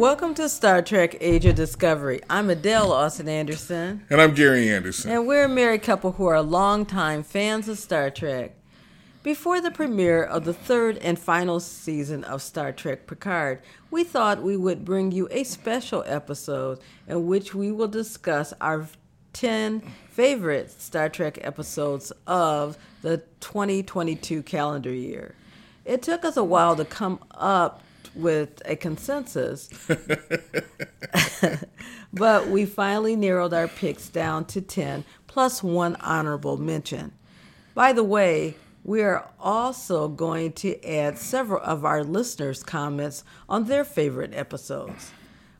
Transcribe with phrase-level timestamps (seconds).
[0.00, 2.22] Welcome to Star Trek Age of Discovery.
[2.30, 4.06] I'm Adele Austin Anderson.
[4.08, 5.10] And I'm Gary Anderson.
[5.10, 8.54] And we're a married couple who are longtime fans of Star Trek.
[9.22, 13.60] Before the premiere of the third and final season of Star Trek Picard,
[13.90, 18.88] we thought we would bring you a special episode in which we will discuss our
[19.34, 25.34] 10 favorite Star Trek episodes of the 2022 calendar year.
[25.84, 27.82] It took us a while to come up
[28.14, 29.68] with a consensus.
[32.12, 37.12] but we finally narrowed our picks down to 10 plus one honorable mention.
[37.74, 43.64] By the way, we are also going to add several of our listeners' comments on
[43.64, 45.12] their favorite episodes.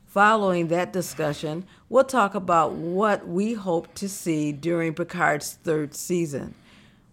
[0.07, 6.53] Following that discussion, we'll talk about what we hope to see during Picard's third season.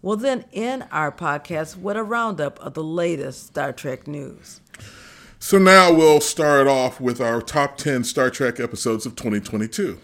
[0.01, 4.61] We'll then end our podcast with a roundup of the latest Star Trek news.
[5.41, 9.97] So now we'll start off with our top 10 Star Trek episodes of 2022.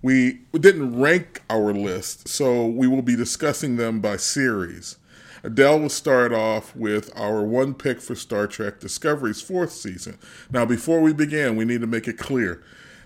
[0.00, 4.98] We didn't rank our list, so we will be discussing them by series.
[5.42, 10.16] Adele will start off with our one pick for Star Trek Discovery's fourth season.
[10.52, 12.62] Now, before we begin, we need to make it clear.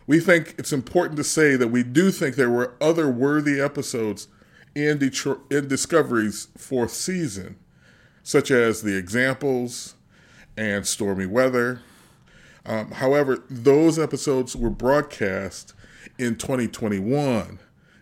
[0.07, 4.29] We think it's important to say that we do think there were other worthy episodes
[4.75, 7.57] in, Detroit, in Discovery's fourth season,
[8.23, 9.96] such as The Examples,
[10.57, 11.81] and stormy weather.
[12.65, 15.75] Um, however, those episodes were broadcast
[16.19, 17.59] in 2021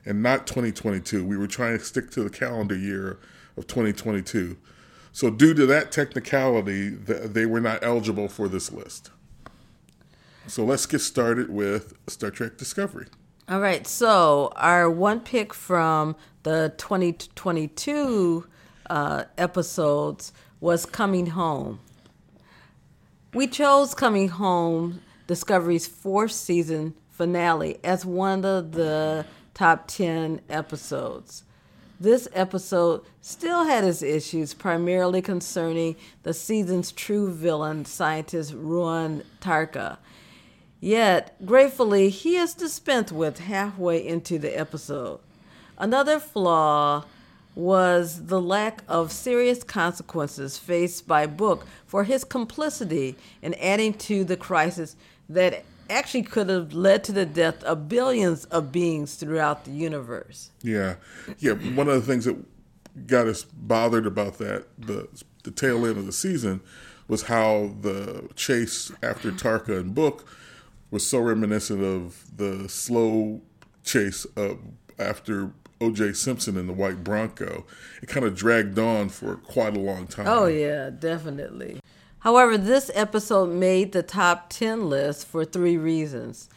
[0.07, 1.25] and not 2022.
[1.25, 3.19] We were trying to stick to the calendar year
[3.57, 4.57] of 2022.
[5.13, 9.11] So, due to that technicality, they were not eligible for this list.
[10.49, 13.07] So, let's get started with Star Trek Discovery.
[13.49, 13.87] All right.
[13.87, 18.47] So, our one pick from the 2022
[18.91, 21.79] uh, episodes was Coming Home.
[23.35, 31.43] We chose Coming Home, Discovery's fourth season finale, as one of the top 10 episodes.
[31.99, 39.99] This episode still had its issues, primarily concerning the season's true villain, scientist Ruon Tarka.
[40.79, 45.19] Yet, gratefully, he is dispensed with halfway into the episode.
[45.77, 47.05] Another flaw
[47.55, 54.25] was the lack of serious consequences faced by Book for his complicity in adding to
[54.25, 54.97] the crisis
[55.29, 60.51] that actually could have led to the death of billions of beings throughout the universe.
[60.63, 60.97] Yeah.
[61.39, 62.37] Yeah, one of the things that
[63.07, 65.09] got us bothered about that the
[65.43, 66.61] the tail end of the season
[67.07, 70.27] was how the chase after Tarka and Book
[70.91, 73.43] was so reminiscent of the slow
[73.83, 74.59] chase of
[74.99, 76.13] after O.J.
[76.13, 77.65] Simpson in the white Bronco.
[78.03, 80.27] It kind of dragged on for quite a long time.
[80.27, 81.81] Oh, yeah, definitely.
[82.21, 86.49] However, this episode made the top 10 list for three reasons.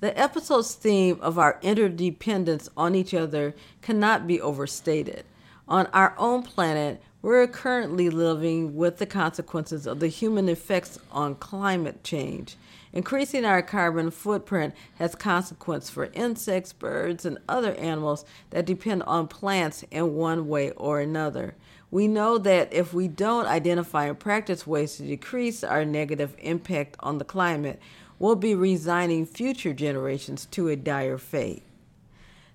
[0.00, 5.24] The episode's theme of our interdependence on each other cannot be overstated.
[5.68, 11.34] On our own planet, we're currently living with the consequences of the human effects on
[11.34, 12.56] climate change.
[12.92, 19.28] Increasing our carbon footprint has consequences for insects, birds, and other animals that depend on
[19.28, 21.54] plants in one way or another.
[21.92, 26.96] We know that if we don't identify and practice ways to decrease our negative impact
[27.00, 27.80] on the climate,
[28.18, 31.62] we'll be resigning future generations to a dire fate.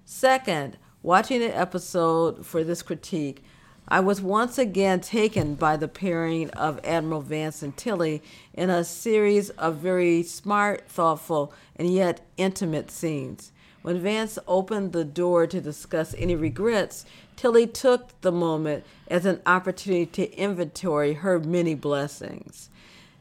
[0.03, 3.44] Second, watching the episode for this critique,
[3.88, 8.23] I was once again taken by the pairing of Admiral Vance and Tilly
[8.56, 13.51] in a series of very smart, thoughtful, and yet intimate scenes.
[13.84, 19.40] When Vance opened the door to discuss any regrets, Tilly took the moment as an
[19.45, 22.72] opportunity to inventory her many blessings.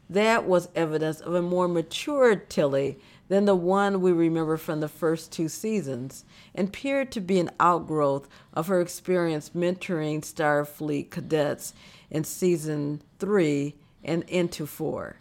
[0.09, 4.87] That was evidence of a more mature Tilly than the one we remember from the
[4.87, 11.73] first two seasons, and appeared to be an outgrowth of her experience mentoring Starfleet cadets
[12.09, 15.17] in season three and into four.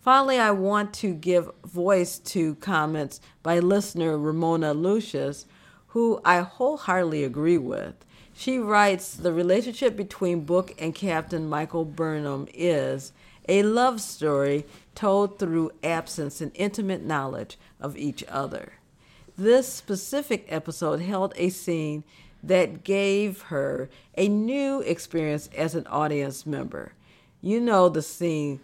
[0.00, 5.46] Finally, I want to give voice to comments by listener Ramona Lucius,
[5.88, 7.94] who I wholeheartedly agree with.
[8.34, 13.12] She writes The relationship between Book and Captain Michael Burnham is
[13.48, 18.74] a love story told through absence and intimate knowledge of each other.
[19.36, 22.04] This specific episode held a scene
[22.42, 26.92] that gave her a new experience as an audience member.
[27.40, 28.60] You know the scene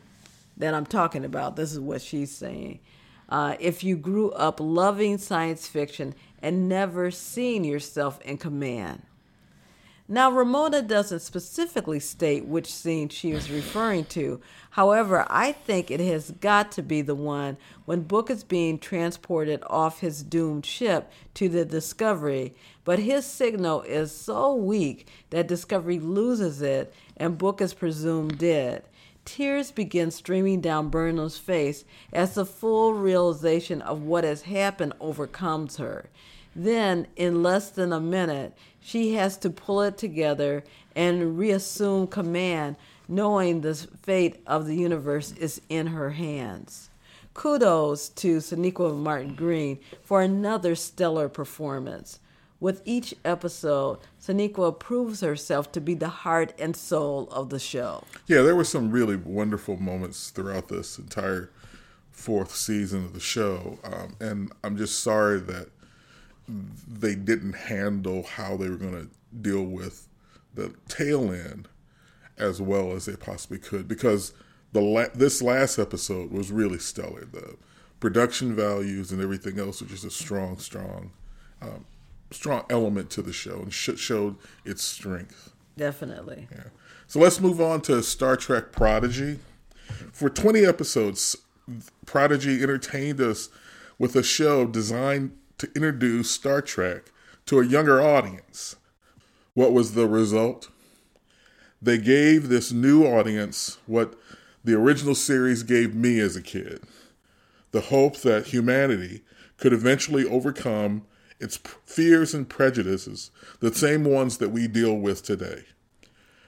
[0.56, 1.56] that I'm talking about.
[1.56, 2.80] This is what she's saying.
[3.28, 9.02] Uh, if you grew up loving science fiction and never seen yourself in command.
[10.10, 14.40] Now, Ramona doesn't specifically state which scene she is referring to.
[14.70, 19.62] However, I think it has got to be the one when Book is being transported
[19.66, 25.98] off his doomed ship to the Discovery, but his signal is so weak that Discovery
[25.98, 28.84] loses it and Book is presumed dead.
[29.26, 31.84] Tears begin streaming down Burnham's face
[32.14, 36.08] as the full realization of what has happened overcomes her.
[36.56, 40.64] Then, in less than a minute, she has to pull it together
[40.94, 42.76] and reassume command,
[43.06, 46.90] knowing the fate of the universe is in her hands.
[47.34, 52.18] Kudos to Sonequa Martin Green for another stellar performance.
[52.60, 58.02] With each episode, Sonequa proves herself to be the heart and soul of the show.
[58.26, 61.52] Yeah, there were some really wonderful moments throughout this entire
[62.10, 63.78] fourth season of the show.
[63.84, 65.68] Um, and I'm just sorry that
[66.48, 69.08] they didn't handle how they were going to
[69.40, 70.08] deal with
[70.54, 71.68] the tail end
[72.38, 74.32] as well as they possibly could because
[74.72, 77.24] the la- this last episode was really stellar.
[77.24, 77.56] The
[78.00, 81.12] production values and everything else was just a strong, strong,
[81.60, 81.84] um,
[82.30, 85.52] strong element to the show and sh- showed its strength.
[85.76, 86.48] Definitely.
[86.50, 86.64] Yeah.
[87.06, 89.40] So let's move on to Star Trek Prodigy.
[90.12, 91.36] For 20 episodes,
[92.04, 93.48] Prodigy entertained us
[93.98, 97.10] with a show designed to introduce Star Trek
[97.46, 98.76] to a younger audience.
[99.54, 100.70] What was the result?
[101.82, 104.14] They gave this new audience what
[104.64, 106.82] the original series gave me as a kid
[107.70, 109.22] the hope that humanity
[109.58, 111.04] could eventually overcome
[111.40, 115.64] its fears and prejudices, the same ones that we deal with today.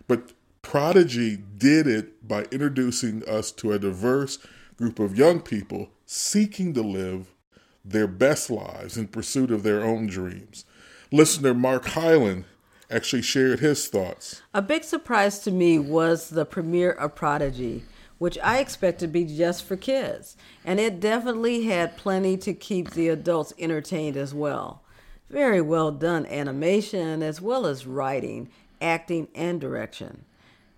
[0.09, 4.39] But Prodigy did it by introducing us to a diverse
[4.77, 7.33] group of young people seeking to live
[7.91, 10.65] their best lives in pursuit of their own dreams.
[11.13, 12.45] Listener Mark Hyland
[12.91, 14.43] actually shared his thoughts.
[14.55, 17.85] A big surprise to me was the premiere of Prodigy,
[18.19, 22.91] which I expected to be just for kids, and it definitely had plenty to keep
[22.91, 24.83] the adults entertained as well.
[25.29, 28.51] Very well done animation, as well as writing,
[28.81, 30.25] acting, and direction.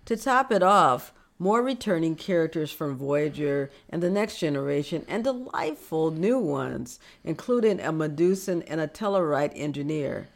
[0.05, 6.11] To top it off, more returning characters from Voyager and the Next Generation, and delightful
[6.11, 10.27] new ones, including a Medusan and a Tellarite engineer.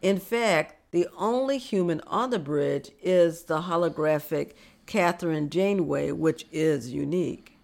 [0.00, 4.52] In fact, the only human on the bridge is the holographic
[4.86, 7.58] Catherine Janeway, which is unique.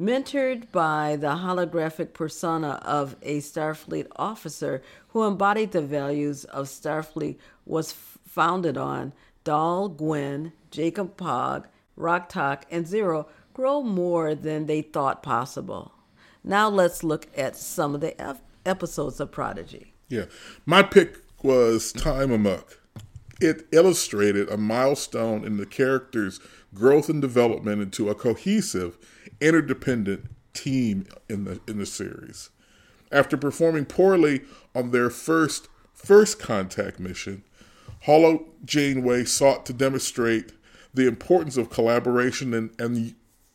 [0.00, 7.36] Mentored by the holographic persona of a Starfleet officer who embodied the values of Starfleet
[7.66, 9.12] was founded on,
[9.44, 11.64] Dal Gwyn, Jankom Pog,
[11.96, 15.92] Rok-Tahk, and Zero grow more than they thought possible.
[16.42, 19.92] Now let's look at some of the episodes of Prodigy.
[20.08, 20.26] Yeah.
[20.64, 22.80] My pick was Time Amok.
[23.40, 26.40] It illustrated a milestone in the character's
[26.74, 28.98] growth and development into a cohesive,
[29.40, 32.50] interdependent team in the in the series.
[33.10, 34.42] After performing poorly
[34.74, 37.44] on their first first contact mission,
[38.02, 40.52] Holo Janeway sought to demonstrate
[40.92, 43.14] the importance of collaboration and, and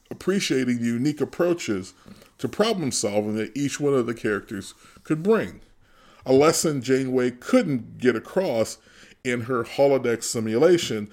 [0.10, 1.94] appreciating the unique approaches
[2.38, 5.62] to problem solving that each one of the characters could bring.
[6.26, 8.78] A lesson Janeway couldn't get across
[9.24, 11.10] in her holodeck simulation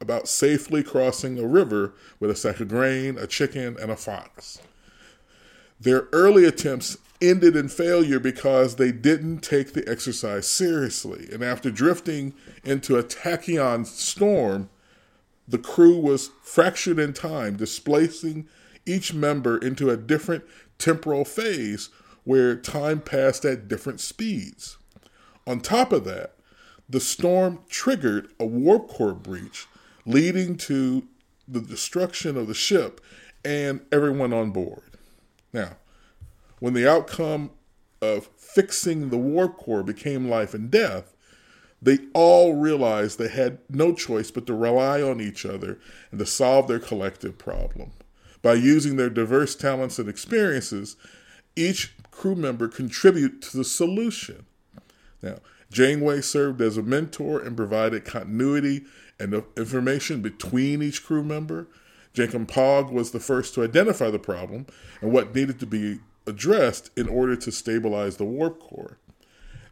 [0.00, 4.60] about safely crossing a river with a sack of grain, a chicken, and a fox.
[5.80, 11.28] Their early attempts ended in failure because they didn't take the exercise seriously.
[11.32, 12.34] And after drifting
[12.64, 14.68] into a tachyon storm,
[15.46, 18.48] the crew was fractured in time, displacing
[18.86, 20.44] each member into a different
[20.78, 21.90] temporal phase
[22.24, 24.78] where time passed at different speeds.
[25.46, 26.34] On top of that,
[26.88, 29.66] the storm triggered a warp core breach,
[30.04, 31.06] leading to
[31.48, 33.00] the destruction of the ship
[33.44, 34.82] and everyone on board.
[35.52, 35.76] Now,
[36.60, 37.50] when the outcome
[38.00, 41.11] of fixing the warp core became life and death,
[41.82, 45.80] they all realized they had no choice but to rely on each other
[46.12, 47.90] and to solve their collective problem.
[48.40, 50.96] By using their diverse talents and experiences,
[51.56, 54.46] each crew member contributed to the solution.
[55.20, 55.38] Now,
[55.72, 58.84] Janeway served as a mentor and provided continuity
[59.18, 61.66] and information between each crew member.
[62.14, 64.66] Jankom Pog was the first to identify the problem
[65.00, 68.98] and what needed to be addressed in order to stabilize the warp core.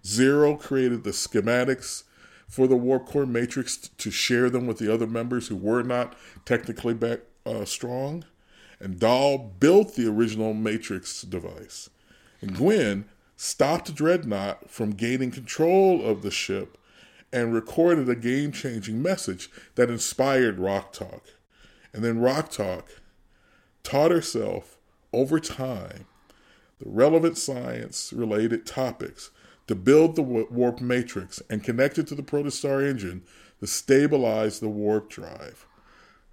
[0.04, 2.04] Zero created the schematics
[2.48, 6.16] for the warp core matrix to share them with the other members who were not
[6.44, 8.24] technically back, uh, strong.
[8.80, 11.90] And Dal built the original matrix device.
[12.40, 13.04] And Gwyn
[13.36, 16.76] stopped Dreadnought from gaining control of the ship
[17.32, 21.22] and recorded a game changing message that inspired Rok-Tahk.
[21.92, 22.88] And then Rok-Tahk
[23.82, 24.76] taught herself
[25.12, 26.06] over time
[26.80, 29.30] the relevant science related topics
[29.70, 33.22] to build the warp matrix and connect it to the protostar engine
[33.60, 35.64] to stabilize the warp drive.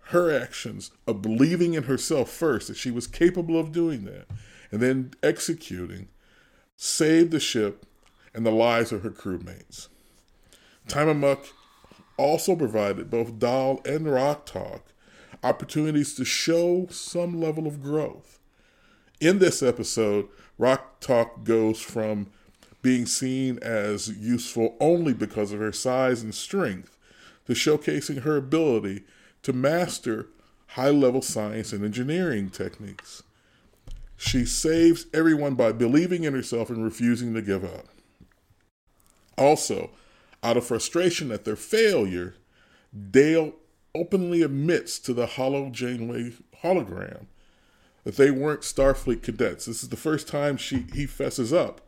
[0.05, 4.25] Her actions of believing in herself first that she was capable of doing that
[4.71, 6.07] and then executing
[6.77, 7.85] saved the ship
[8.33, 9.87] and the lives of her crewmates.
[10.87, 11.45] Time Amok
[12.17, 14.81] also provided both Dal and Rok-Tahk
[15.43, 18.39] opportunities to show some level of growth.
[19.19, 20.27] In this episode,
[20.57, 22.31] Rok-Tahk goes from
[22.81, 26.97] being seen as useful only because of her size and strength
[27.45, 29.03] to showcasing her ability
[29.43, 30.27] to master
[30.71, 33.23] high level science and engineering techniques.
[34.15, 37.85] She saves everyone by believing in herself and refusing to give up.
[39.37, 39.91] Also,
[40.43, 42.35] out of frustration at their failure,
[43.11, 43.53] Dal
[43.93, 47.27] openly admits to the Holo Janeway hologram
[48.03, 49.65] that they weren't Starfleet cadets.
[49.65, 51.86] This is the first time she he fesses up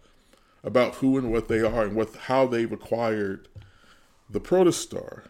[0.64, 3.48] about who and what they are and what how they've acquired
[4.30, 5.24] the protostar.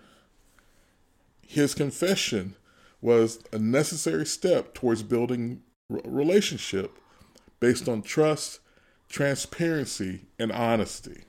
[1.46, 2.56] His confession
[3.02, 6.98] was a necessary step towards building a relationship
[7.60, 8.60] based on trust,
[9.08, 11.24] transparency, and honesty.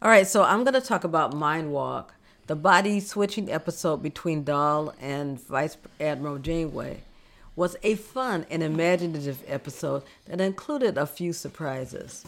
[0.00, 2.14] All right, so I'm going to talk about Mind Walk
[2.50, 7.02] the body switching episode between Dal and Vice Admiral Janeway
[7.54, 12.24] was a fun and imaginative episode that included a few surprises.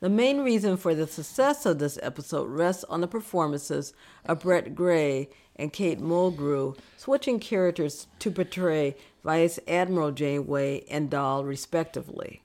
[0.00, 3.92] The main reason for the success of this episode rests on the performances
[4.24, 11.44] of Brett Gray and Kate Mulgrew, switching characters to portray Vice Admiral Janeway and Dal,
[11.44, 12.42] respectively.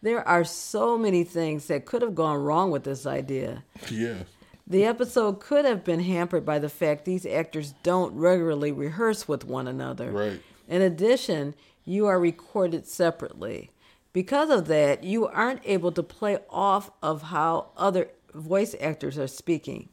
[0.00, 3.64] There are so many things that could have gone wrong with this idea.
[3.90, 4.22] Yeah.
[4.66, 9.44] The episode could have been hampered by the fact these actors don't regularly rehearse with
[9.44, 10.10] one another.
[10.10, 10.40] Right.
[10.66, 13.70] In addition, you are recorded separately.
[14.12, 19.28] Because of that, you aren't able to play off of how other voice actors are
[19.28, 19.88] speaking.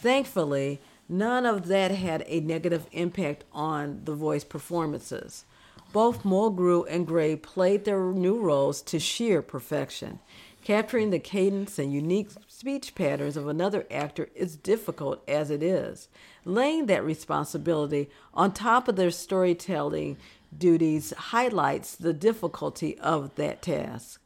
[0.00, 5.44] Thankfully, none of that had a negative impact on the voice performances.
[5.92, 10.20] Both Mulgrew and Gray played their new roles to sheer perfection.
[10.62, 16.08] Capturing the cadence and unique speech patterns of another actor is difficult as it is.
[16.44, 20.16] Laying that responsibility on top of their storytelling
[20.56, 24.20] duties highlights the difficulty of that task.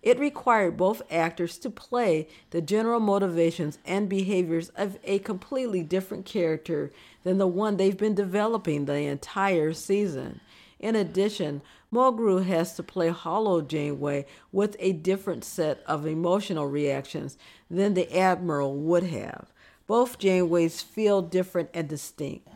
[0.00, 6.24] It required both actors to play the general motivations and behaviors of a completely different
[6.24, 6.92] character
[7.24, 10.40] than the one they've been developing the entire season.
[10.78, 17.36] In addition, Mulgrew has to play Holo Janeway with a different set of emotional reactions
[17.68, 19.52] than the Admiral would have.
[19.86, 22.46] Both Janeways feel different and distinct,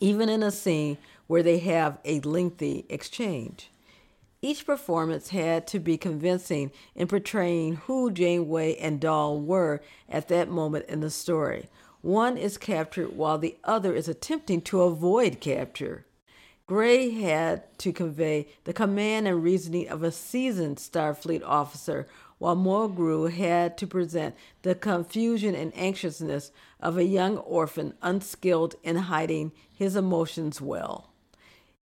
[0.00, 0.98] even in a scene
[1.30, 3.70] where they have a lengthy exchange.
[4.42, 10.50] Each performance had to be convincing in portraying who Janeway and Dal were at that
[10.50, 11.68] moment in the story.
[12.00, 16.04] One is captured while the other is attempting to avoid capture.
[16.66, 22.08] Gray had to convey the command and reasoning of a seasoned Starfleet officer,
[22.38, 28.96] while Mulgrew had to present the confusion and anxiousness of a young orphan unskilled in
[28.96, 31.09] hiding his emotions well.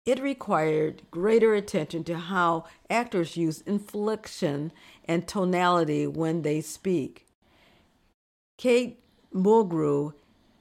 [0.06, 4.72] It required greater attention to how actors use inflection
[5.06, 7.26] and tonality when they speak.
[8.58, 9.00] Kate
[9.34, 10.14] Mulgrew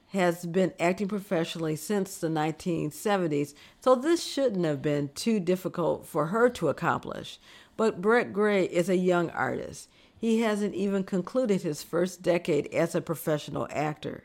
[0.08, 6.26] has been acting professionally since the 1970s, so this shouldn't have been too difficult for
[6.26, 7.38] her to accomplish.
[7.76, 9.88] But Brett Gray is a young artist.
[10.18, 14.24] He hasn't even concluded his first decade as a professional actor.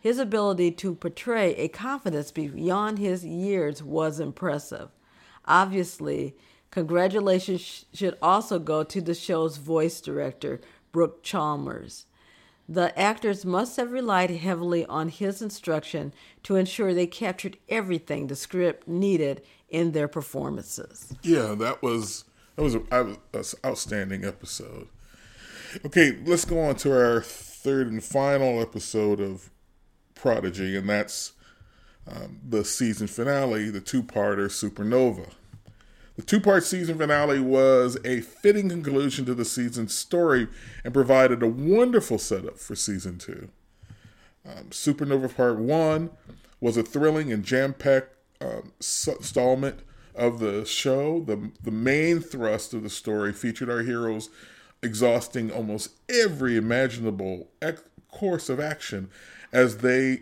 [0.00, 4.90] His ability to portray a confidence beyond his years was impressive.
[5.46, 6.36] Obviously,
[6.70, 10.60] congratulations should also go to the show's voice director,
[10.92, 12.06] Brooke Chalmers.
[12.68, 16.12] The actors must have relied heavily on his instruction
[16.42, 21.14] to ensure they captured everything the script needed in their performances.
[21.22, 22.24] Yeah, that was
[22.56, 23.18] that was an
[23.64, 24.88] outstanding episode.
[25.84, 29.50] Okay, let's go on to our third and final episode of
[30.16, 31.32] Prodigy, and that's
[32.08, 35.30] um, the season finale, the two-parter Supernova.
[36.16, 40.48] The two part season finale was a fitting conclusion to the season's story
[40.82, 43.50] and provided a wonderful setup for season two.
[44.46, 46.10] Um, Supernova Part 1
[46.60, 49.80] was a thrilling and jam packed um, installment
[50.14, 51.20] of the show.
[51.20, 54.30] The, the main thrust of the story featured our heroes
[54.82, 57.48] exhausting almost every imaginable
[58.10, 59.10] course of action
[59.56, 60.20] as they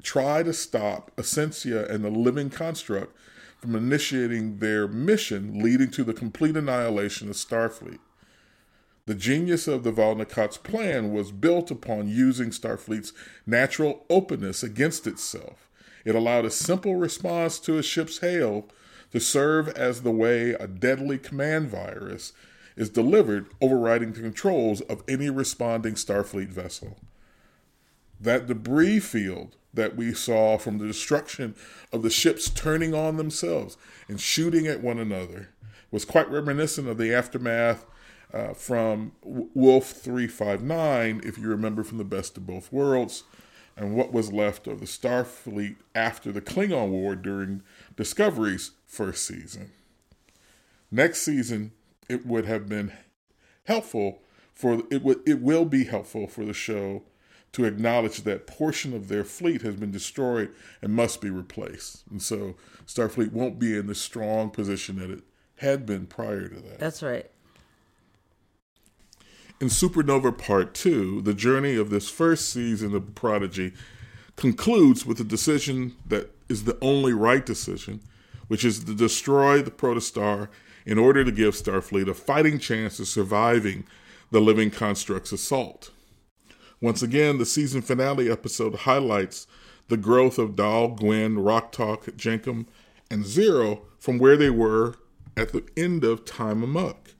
[0.00, 3.16] try to stop Ascencia and the living construct
[3.58, 7.98] from initiating their mission leading to the complete annihilation of Starfleet.
[9.06, 13.12] The genius of the Vau N'Akat's plan was built upon using Starfleet's
[13.44, 15.68] natural openness against itself.
[16.04, 18.68] It allowed a simple response to a ship's hail
[19.10, 22.32] to serve as the way a deadly command virus
[22.76, 26.96] is delivered, overriding the controls of any responding Starfleet vessel.
[28.20, 31.54] That debris field that we saw from the destruction
[31.92, 33.76] of the ships turning on themselves
[34.08, 35.50] and shooting at one another
[35.90, 37.86] was quite reminiscent of the aftermath
[38.32, 43.24] uh, from Wolf 359, if you remember from the Best of Both Worlds,
[43.76, 47.62] and what was left of the Starfleet after the Klingon War during
[47.96, 49.72] Discovery's first season.
[50.90, 51.72] Next season,
[52.08, 52.92] it would have been
[53.64, 54.20] helpful
[54.52, 57.02] for it would it will be helpful for the show
[57.52, 62.04] to acknowledge that portion of their fleet has been destroyed and must be replaced.
[62.10, 62.54] And so
[62.86, 65.22] Starfleet won't be in the strong position that it
[65.56, 66.78] had been prior to that.
[66.78, 67.28] That's right.
[69.60, 73.72] In Supernova Part 2, the journey of this first season of Prodigy
[74.36, 78.00] concludes with a decision that is the only right decision,
[78.48, 80.48] which is to destroy the protostar
[80.86, 83.84] in order to give Starfleet a fighting chance of surviving
[84.30, 85.90] the living construct's assault.
[86.80, 89.46] Once again, the season finale episode highlights
[89.88, 92.66] the growth of Dal, Gwyn, Rok-Tahk, Jankom,
[93.10, 94.94] and Zero from where they were
[95.36, 97.10] at the end of Time Amok.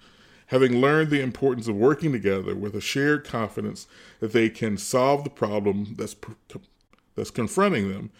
[0.46, 3.86] Having learned the importance of working together with a shared confidence
[4.20, 6.16] that they can solve the problem that's,
[7.14, 8.10] that's confronting them,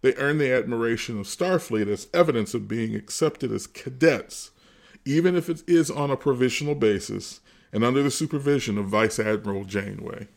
[0.00, 4.50] they earn the admiration of Starfleet as evidence of being accepted as cadets,
[5.04, 7.40] even if it is on a provisional basis
[7.72, 10.28] and under the supervision of Vice Admiral Janeway.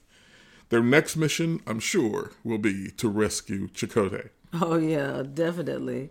[0.69, 4.30] Their next mission, I'm sure, will be to rescue Chakotay.
[4.53, 6.10] Oh, yeah, definitely.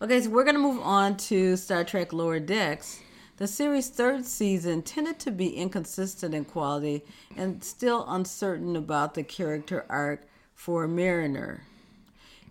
[0.00, 3.00] Okay, so we're going to move on to Star Trek Lower Decks.
[3.36, 7.04] The series' third season tended to be inconsistent in quality
[7.36, 10.22] and still uncertain about the character arc
[10.54, 11.64] for Mariner.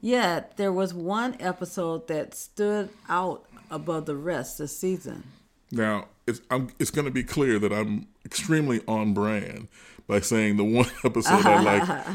[0.02, 5.24] Yet, there was one episode that stood out above the rest this season.
[5.72, 6.42] Now, it's,
[6.80, 9.68] it's going to be clear that I'm extremely on brand
[10.12, 12.06] by saying the one episode I like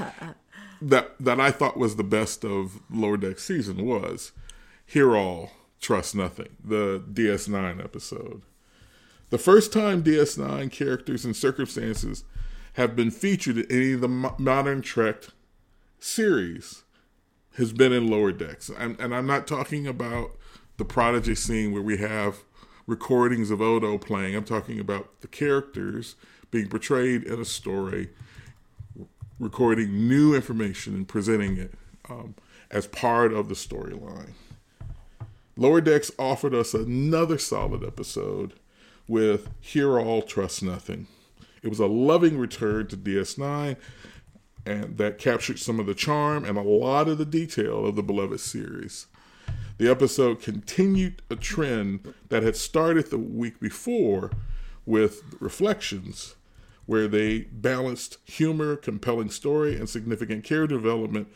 [0.83, 4.33] that that I thought was the best of Lower Deck season was
[4.85, 8.43] Hear All, Trust Nothing, the DS9 episode.
[9.31, 12.25] The first time DS9 characters and circumstances
[12.75, 15.29] have been featured in any of the modern Trek
[15.99, 16.83] series
[17.57, 18.69] has been in Lower Decks.
[18.69, 20.33] And, and I'm not talking about
[20.77, 22.45] the Prodigy scene where we have
[22.87, 24.37] recordings of Odo playing.
[24.37, 26.15] I'm talking about the characters
[26.51, 28.11] being portrayed in a story,
[29.39, 31.75] recording new information and presenting it
[32.09, 32.35] um,
[32.71, 34.33] as part of the storyline.
[35.57, 38.55] Lower Decks offered us another solid episode
[39.09, 41.07] with Hear All, Trust Nothing.
[41.63, 43.77] It was a loving return to DS9
[44.67, 48.03] and that captured some of the charm and a lot of the detail of the
[48.03, 49.07] beloved series.
[49.79, 54.31] The episode continued a trend that had started the week before
[54.87, 56.37] with Reflections,
[56.87, 61.29] where they balanced humor, compelling story, and significant character development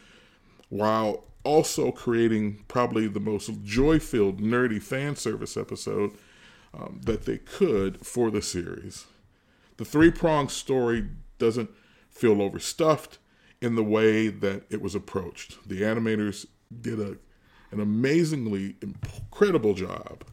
[0.68, 6.12] while also creating probably the most joy filled, nerdy fan service episode
[6.72, 9.06] um, that they could for the series.
[9.76, 11.08] The three pronged story
[11.38, 11.70] doesn't
[12.10, 13.18] feel overstuffed
[13.60, 15.68] in the way that it was approached.
[15.68, 16.46] The animators
[16.80, 17.16] did a,
[17.70, 20.24] an amazingly incredible job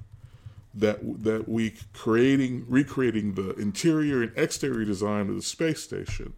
[0.80, 6.34] that that week creating recreating the interior and exterior design of the space station.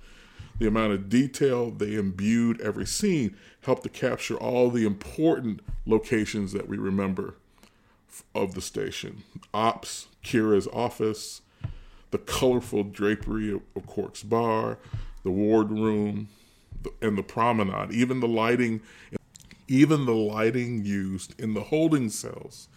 [0.60, 6.52] The amount of detail they imbued every scene helped to capture all the important locations
[6.52, 7.36] that we remember
[8.36, 9.24] of the station.
[9.54, 11.42] Ops kira's office
[12.12, 14.78] the colorful drapery of, of quark's bar
[15.24, 16.28] the wardroom
[17.02, 18.82] and the promenade even the lighting
[19.68, 22.68] even the lighting used in the holding cells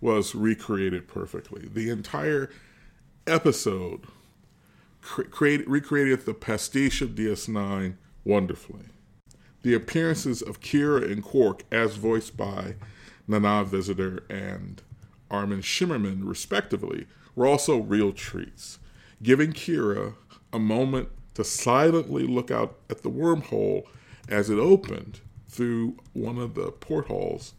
[0.00, 1.68] was recreated perfectly.
[1.72, 2.50] The entire
[3.26, 4.06] episode
[5.00, 8.86] cre- create, recreated the pastiche of DS9 wonderfully.
[9.62, 12.76] The appearances of Kira and Quark, as voiced by
[13.26, 14.82] Nana Visitor and
[15.30, 18.78] Armin Shimerman, respectively, were also real treats,
[19.22, 20.14] giving Kira
[20.52, 23.84] a moment to silently look out at the wormhole
[24.28, 27.54] as it opened through one of the portholes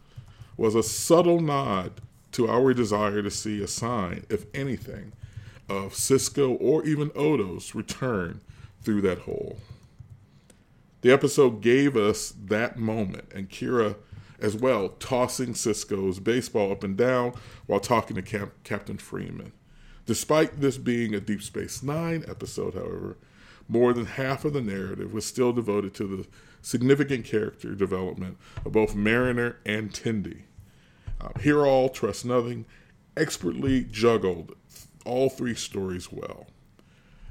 [0.56, 2.02] was a subtle nod
[2.38, 5.12] to our desire to see a sign, if anything,
[5.68, 8.42] of Sisko or even Odo's return
[8.84, 9.58] through that hole.
[11.02, 13.96] The episode gave us that moment, and Kira
[14.40, 17.34] as well, tossing Sisko's baseball up and down
[17.66, 19.52] while talking to Cap- Captain Freeman.
[20.06, 23.18] Despite this being a Deep Space Nine episode, however,
[23.68, 26.28] more than half of the narrative was still devoted to the
[26.62, 30.44] significant character development of both Mariner and Tendi.
[31.20, 32.66] Uh, Hear All, Trust Nothing
[33.16, 34.56] expertly juggled
[35.06, 36.48] all three stories well.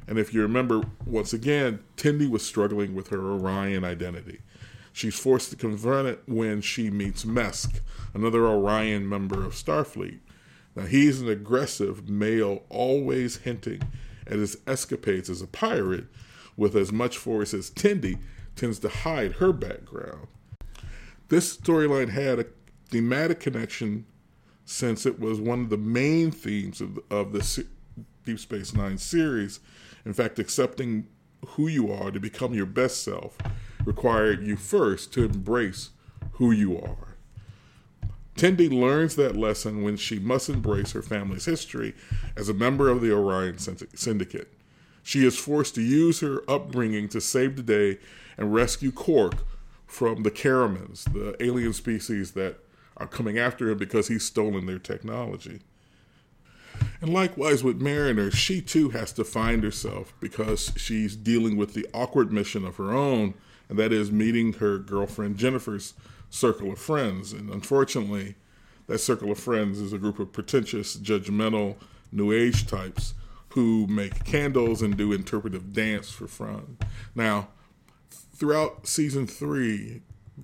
[0.09, 4.41] And if you remember, once again, Tendi was struggling with her Orion identity.
[4.93, 7.81] She's forced to confront it when she meets Mesk,
[8.15, 10.21] another Orion member of Starfleet.
[10.75, 13.83] Now, he's an aggressive male, always hinting
[14.27, 16.07] at his escapades as a pirate,
[16.57, 18.19] with as much force as Tendi
[18.55, 20.29] tends to hide her background.
[21.29, 22.47] This storyline had a
[22.89, 24.07] thematic connection
[24.65, 27.65] since it was one of the main themes of, of the
[28.25, 29.61] Deep Space Nine series.
[30.05, 31.07] In fact, accepting
[31.47, 33.39] who you are to become your best self
[33.85, 35.91] required you first to embrace
[36.33, 37.17] who you are.
[38.37, 41.95] Tendi learns that lesson when she must embrace her family's history
[42.37, 44.53] as a member of the Orion Syndicate.
[45.03, 47.99] She is forced to use her upbringing to save the day
[48.37, 49.37] and rescue Quark
[49.87, 52.59] from the Caramans, the alien species that
[52.97, 55.61] are coming after him because he's stolen their technology.
[57.01, 61.87] And likewise with Mariner, she too has to find herself because she's dealing with the
[61.93, 63.35] awkward mission of her own
[63.69, 65.95] and that is meeting her girlfriend Jennifer's
[66.31, 67.33] circle of friends.
[67.33, 68.37] And unfortunately,
[68.87, 71.77] that circle of friends is a group of pretentious, judgmental,
[72.13, 73.15] new age types
[73.51, 76.79] who make candles and do interpretive dance for fun.
[77.15, 77.49] Now,
[78.11, 80.03] throughout season three,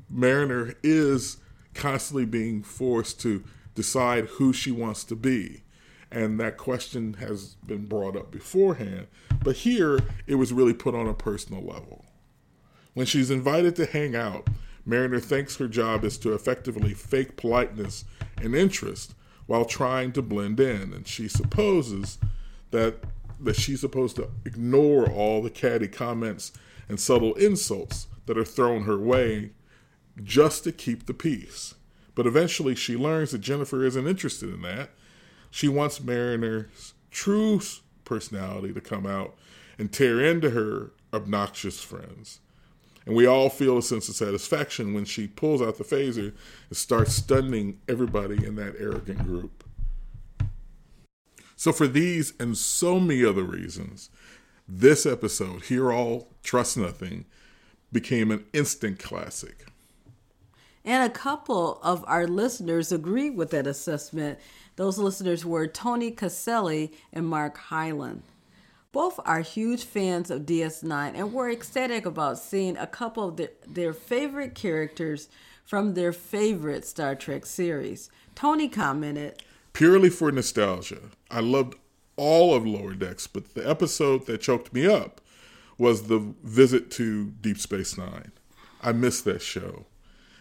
[0.08, 1.36] Mariner is
[1.74, 5.62] constantly being forced to decide who she wants to be.
[6.10, 9.06] And that question has been brought up beforehand.
[9.42, 12.04] But here, it was really put on a personal level.
[12.92, 14.48] When she's invited to hang out,
[14.84, 18.04] Mariner thinks her job is to effectively fake politeness
[18.36, 19.14] and interest
[19.46, 22.18] while trying to blend in, and she supposes
[22.70, 23.04] that
[23.40, 26.52] that she's supposed to ignore all the catty comments
[26.88, 29.50] and subtle insults that are thrown her way
[30.22, 31.74] just to keep the peace.
[32.14, 34.90] But eventually she learns that Jennifer isn't interested in that.
[35.50, 37.60] She wants Mariner's true
[38.04, 39.34] personality to come out
[39.78, 42.40] and tear into her obnoxious friends.
[43.04, 46.32] And we all feel a sense of satisfaction when she pulls out the phaser
[46.68, 49.64] and starts stunning everybody in that arrogant group.
[51.56, 54.10] So, for these and so many other reasons,
[54.68, 57.24] this episode, Hear All, Trust Nothing,
[57.92, 59.71] became an instant classic.
[60.84, 64.38] And a couple of our listeners agree with that assessment.
[64.76, 68.22] Those listeners were Tony Caselli and Mark Hyland.
[68.90, 73.50] Both are huge fans of DS9 and were ecstatic about seeing a couple of their,
[73.66, 75.28] their favorite characters
[75.64, 78.10] from their favorite Star Trek series.
[78.34, 79.42] Tony commented
[79.72, 80.98] Purely for nostalgia,
[81.30, 81.76] I loved
[82.16, 85.22] all of Lower Decks, but the episode that choked me up
[85.78, 88.32] was the visit to Deep Space Nine.
[88.82, 89.86] I missed that show.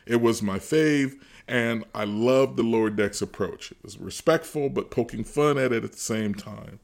[0.06, 3.72] It was my fave, and I loved the Lower Decks approach.
[3.72, 6.80] It was respectful, but poking fun at it at the same time.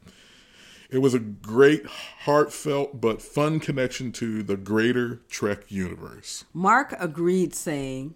[0.89, 6.45] It was a great, heartfelt, but fun connection to the greater Trek universe.
[6.53, 8.15] Mark agreed, saying,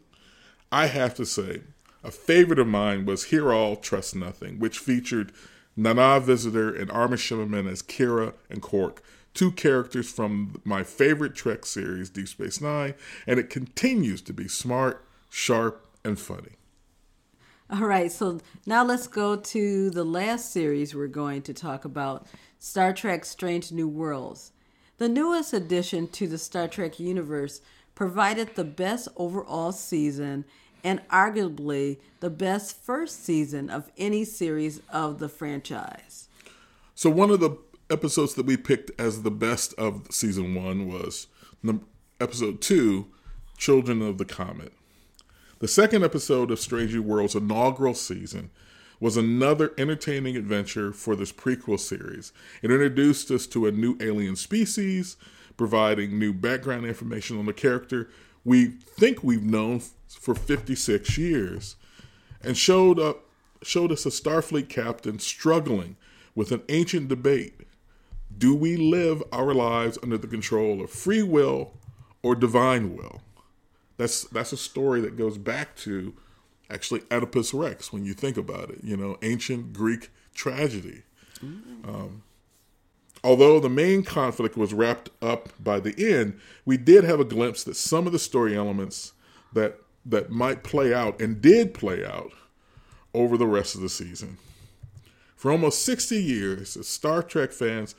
[0.72, 1.64] I have to say,
[2.04, 5.34] a favorite of mine was Hear All, Trust Nothing, which featured
[5.76, 11.66] Nana Visitor and Armin Shimerman as Kira and Quark, two characters from my favorite Trek
[11.66, 12.94] series, Deep Space Nine,
[13.26, 16.58] and it continues to be smart, sharp, and funny.
[17.70, 22.28] All right, so now let's go to the last series we're going to talk about
[22.60, 24.52] Star Trek Strange New Worlds.
[24.98, 27.62] The newest addition to the Star Trek universe
[27.96, 30.46] provided the best overall season
[30.84, 36.28] and arguably the best first season of any series of the franchise.
[36.94, 37.58] So, one of the
[37.92, 41.28] episodes that we picked as the best of season one was
[42.20, 43.08] episode two
[43.58, 44.74] Children of the Comet.
[45.60, 48.50] The second episode of Strange Worlds' inaugural season
[49.00, 52.32] was another entertaining adventure for this prequel series.
[52.62, 55.18] It introduced us to a new alien species,
[55.58, 58.10] providing new background information on the character
[58.44, 61.76] we think we've known for 56 years,
[62.44, 63.26] and showed up
[63.64, 65.96] showed us a Starfleet captain struggling
[66.34, 67.62] with an ancient debate.
[68.42, 71.74] Do we live our lives under the control of free will
[72.24, 73.22] or divine will?
[73.98, 76.16] That's that's a story that goes back to
[76.68, 78.80] actually Oedipus Rex when you think about it.
[78.84, 81.04] You know, ancient Greek tragedy.
[81.88, 82.24] Um,
[83.24, 87.64] Although the main conflict was wrapped up by the end, we did have a glimpse
[87.64, 89.14] that some of the story elements
[89.54, 92.32] that that might play out and did play out
[93.14, 94.40] over the rest of the season.
[95.36, 97.94] For almost 60 years, as Star Trek fans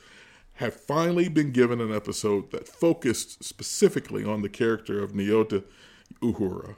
[0.55, 5.63] have finally been given an episode that focused specifically on the character of Nyota
[6.21, 6.75] Uhura.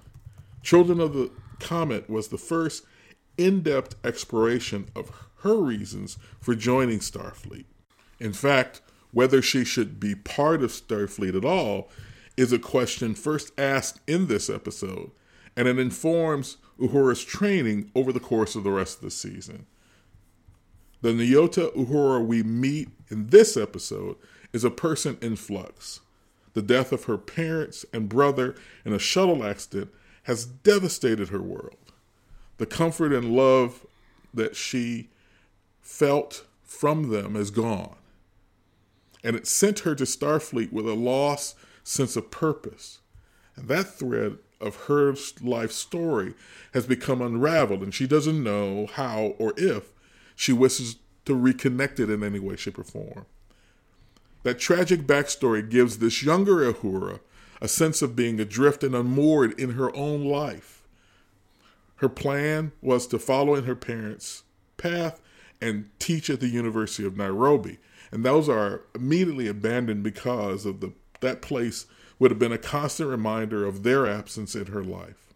[0.64, 2.86] Children of the Comet was the first
[3.38, 7.66] in depth exploration of her reasons for joining Starfleet.
[8.20, 11.90] In fact, whether she should be part of Starfleet at all
[12.38, 15.12] is a question first asked in this episode,
[15.56, 19.66] and it informs Uhura's training over the course of the rest of the season.
[21.02, 24.16] The Nyota Uhura we meet in this episode
[24.54, 26.00] is a person in flux.
[26.54, 28.56] The death of her parents and brother
[28.86, 29.92] in a shuttle accident
[30.24, 31.92] has devastated her world.
[32.58, 33.86] The comfort and love
[34.34, 35.10] that she
[35.82, 37.98] felt from them is gone.
[39.24, 43.00] And it sent her to Starfleet with a lost sense of purpose.
[43.56, 46.34] And that thread of her life story
[46.74, 49.92] has become unraveled, and she doesn't know how or if
[50.36, 53.26] she wishes to reconnect it in any way, shape, or form.
[54.44, 57.20] That tragic backstory gives this younger Uhura
[57.62, 60.84] a sense of being adrift and unmoored in her own life.
[61.98, 64.44] Her plan was to follow in her parents'
[64.78, 65.22] path
[65.62, 67.80] and teach at the University of Nairobi.
[68.12, 71.88] And those are immediately abandoned because of the that place
[72.20, 75.34] would have been a constant reminder of their absence in her life.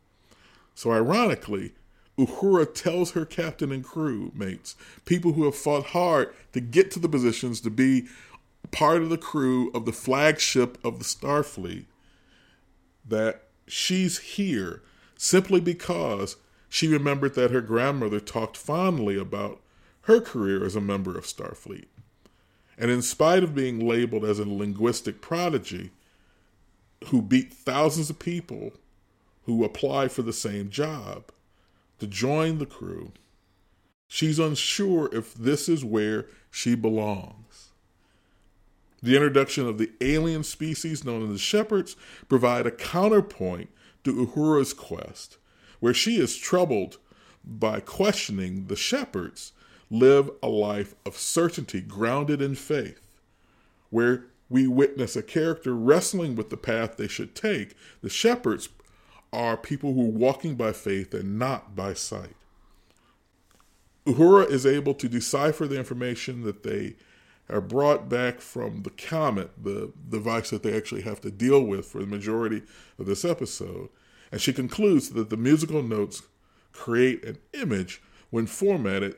[0.75, 1.73] So ironically,
[2.19, 6.99] Uhura tells her captain and crew mates, people who have fought hard to get to
[6.99, 8.07] the positions to be
[8.71, 11.85] part of the crew of the flagship of the Starfleet,
[13.07, 14.81] that she's here
[15.15, 16.35] simply because
[16.67, 19.61] she remembered that her grandmother talked fondly about
[20.01, 21.87] her career as a member of Starfleet.
[22.77, 25.91] And in spite of being labeled as a linguistic prodigy
[27.07, 28.73] who beat thousands of people
[29.45, 31.31] who apply for the same job
[31.99, 33.11] to join the crew,
[34.07, 37.69] she's unsure if this is where she belongs.
[39.01, 41.95] The introduction of the alien species known as the Shepherds
[42.27, 43.69] provide a counterpoint
[44.03, 45.37] to Uhura's quest
[45.79, 46.97] where she is troubled
[47.43, 49.53] by questioning the shepherds,
[49.89, 53.19] live a life of certainty grounded in faith,
[53.89, 57.75] where we witness a character wrestling with the path they should take.
[58.01, 58.67] The shepherds
[59.31, 62.35] are people who are walking by faith and not by sight.
[64.05, 66.95] Uhura is able to decipher the information that they
[67.49, 71.85] are brought back from the comet, the device that they actually have to deal with
[71.85, 72.63] for the majority
[72.97, 73.89] of this episode,
[74.31, 76.23] and she concludes that the musical notes
[76.71, 79.15] create an image when formatted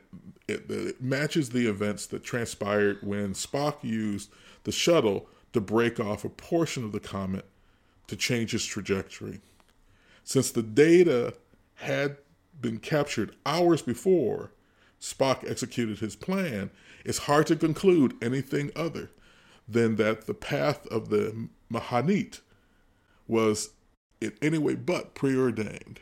[0.48, 4.30] it, matches the events that transpired when Spock used
[4.64, 7.44] the shuttle to break off a portion of the comet
[8.06, 9.40] to change its trajectory.
[10.24, 11.34] Since the data
[11.76, 12.18] had
[12.60, 14.52] been captured hours before
[15.00, 16.70] Spock executed his plan,
[17.04, 19.10] it's hard to conclude anything other
[19.68, 22.40] than that the path of the M'hanit
[23.26, 23.70] was
[24.20, 25.98] in any way but preordained.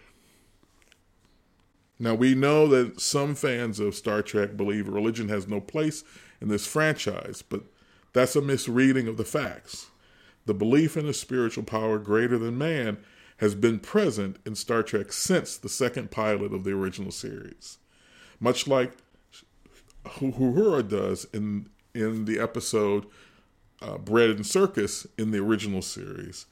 [1.99, 6.03] Now, we know that some fans of Star Trek believe religion has no place
[6.41, 7.63] in this franchise, but
[8.13, 9.91] that's a misreading of the facts.
[10.47, 12.99] The belief in a spiritual power greater than man
[13.41, 17.79] has been present in Star Trek since the second pilot of the original series.
[18.39, 18.93] Much like
[20.05, 23.07] Uhura does in, in the episode
[23.81, 26.45] uh, Bread and Circus in the original series.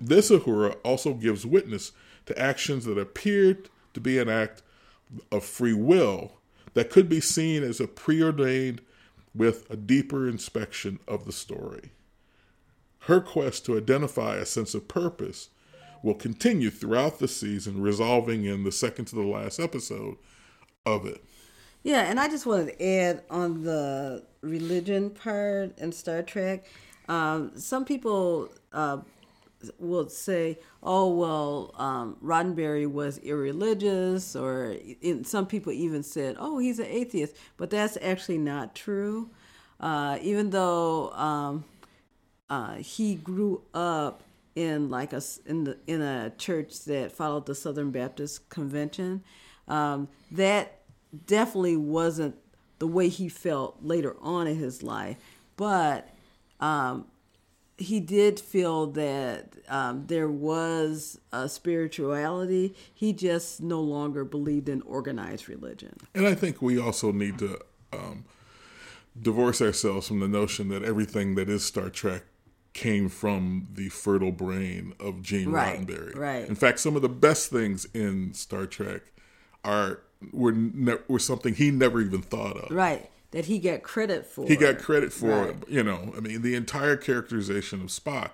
[0.00, 1.92] This Uhura also gives witness
[2.24, 4.62] to actions that appeared to be an act
[5.30, 6.32] of free will
[6.72, 8.80] that could be seen as a preordained
[9.34, 11.92] with a deeper inspection of the story.
[13.00, 15.50] Her quest to identify a sense of purpose
[16.04, 20.16] will continue throughout the season, resolving in the second to the last episode
[20.84, 21.24] of it.
[21.82, 26.66] Yeah, and I just wanted to add on the religion part in Star Trek.
[27.08, 28.98] Um, some people uh,
[29.78, 34.76] will say, "Oh well, um, Roddenberry was irreligious," or
[35.22, 39.30] some people even said, "Oh, he's an atheist," but that's actually not true.
[39.80, 41.64] Uh, even though um,
[42.50, 44.22] uh, he grew up
[44.54, 49.22] in like a in the in a church that followed the Southern Baptist Convention,
[49.68, 50.80] um, that
[51.26, 52.36] definitely wasn't
[52.78, 55.16] the way he felt later on in his life,
[55.56, 56.08] but
[56.60, 57.06] um,
[57.76, 62.74] he did feel that um, there was a spirituality.
[62.92, 65.96] He just no longer believed in organized religion.
[66.14, 67.58] And I think we also need to
[67.92, 68.24] um,
[69.20, 72.24] divorce ourselves from the notion that everything that is Star Trek
[72.74, 76.16] came from the fertile brain of Gene Right, Roddenberry.
[76.16, 76.46] right.
[76.48, 79.02] In fact, some of the best things in Star Trek
[79.64, 80.00] are
[80.32, 82.70] were ne- were something he never even thought of.
[82.70, 83.08] Right.
[83.30, 84.46] That he got credit for.
[84.46, 85.56] He got credit for Right.
[85.68, 88.30] You know, I mean, the entire characterization of Spock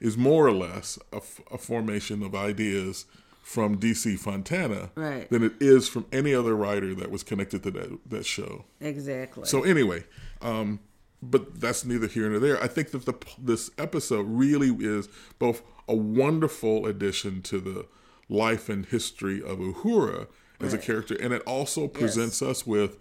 [0.00, 3.06] is more or less a, f- a formation of ideas
[3.42, 5.28] from DC Fontana Right.
[5.30, 8.64] than it is from any other writer that was connected to that that show.
[8.80, 9.44] Exactly.
[9.44, 10.04] So anyway,
[10.40, 10.80] um,
[11.22, 12.62] but that's neither here nor there.
[12.62, 15.08] I think that the this episode really is
[15.38, 17.86] both a wonderful addition to the
[18.28, 20.26] life and history of Uhura
[20.60, 22.96] as a character, and it also presents us with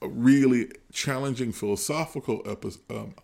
[0.00, 3.14] a really challenging philosophical epi- um,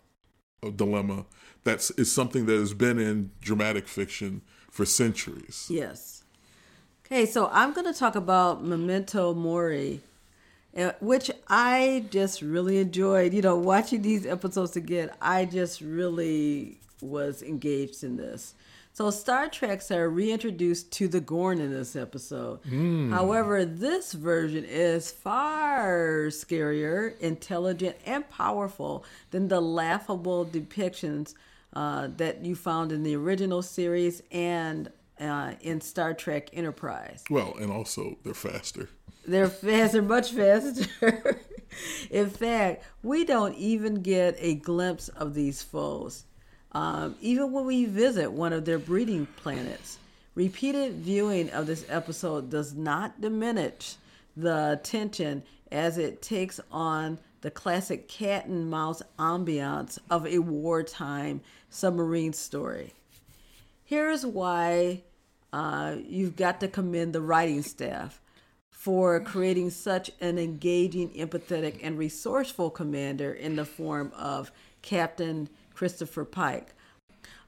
[0.62, 1.24] a dilemma
[1.64, 5.66] that is something that has been in dramatic fiction for centuries.
[5.70, 6.24] Yes.
[7.06, 10.00] Okay, so I'm going to talk about Memento Mori,
[11.00, 13.32] which I just really enjoyed.
[13.32, 18.54] You know, watching these episodes again, I just really was engaged in this.
[18.92, 22.60] So Star Treks are reintroduced to the Gorn in this episode.
[23.10, 31.34] However, this version is far scarier, intelligent, and powerful than the laughable depictions
[31.72, 37.24] uh, that you found in the original series and uh, in Star Trek Enterprise.
[37.28, 38.90] Well, and also they're faster.
[39.26, 41.40] They're faster, much faster.
[42.10, 46.24] In fact, we don't even get a glimpse of these foes,
[46.72, 49.98] um, even when we visit one of their breeding planets.
[50.34, 53.96] Repeated viewing of this episode does not diminish
[54.36, 61.40] the tension as it takes on the classic cat and mouse ambiance of a wartime
[61.68, 62.94] submarine story.
[63.84, 65.02] Here's why
[65.52, 68.20] uh, you've got to commend the writing staff
[68.84, 76.26] for creating such an engaging, empathetic, and resourceful commander in the form of Captain Christopher
[76.26, 76.74] Pike.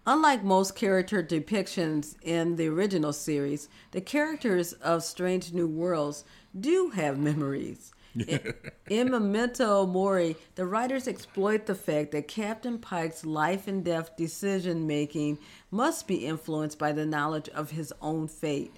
[0.07, 6.25] Unlike most character depictions in the original series, the characters of Strange New Worlds
[6.59, 7.93] do have memories.
[8.15, 8.55] In,
[8.89, 14.87] in Memento Mori, the writers exploit the fact that Captain Pike's life and death decision
[14.87, 15.37] making
[15.71, 18.73] must be influenced by the knowledge of his own fate.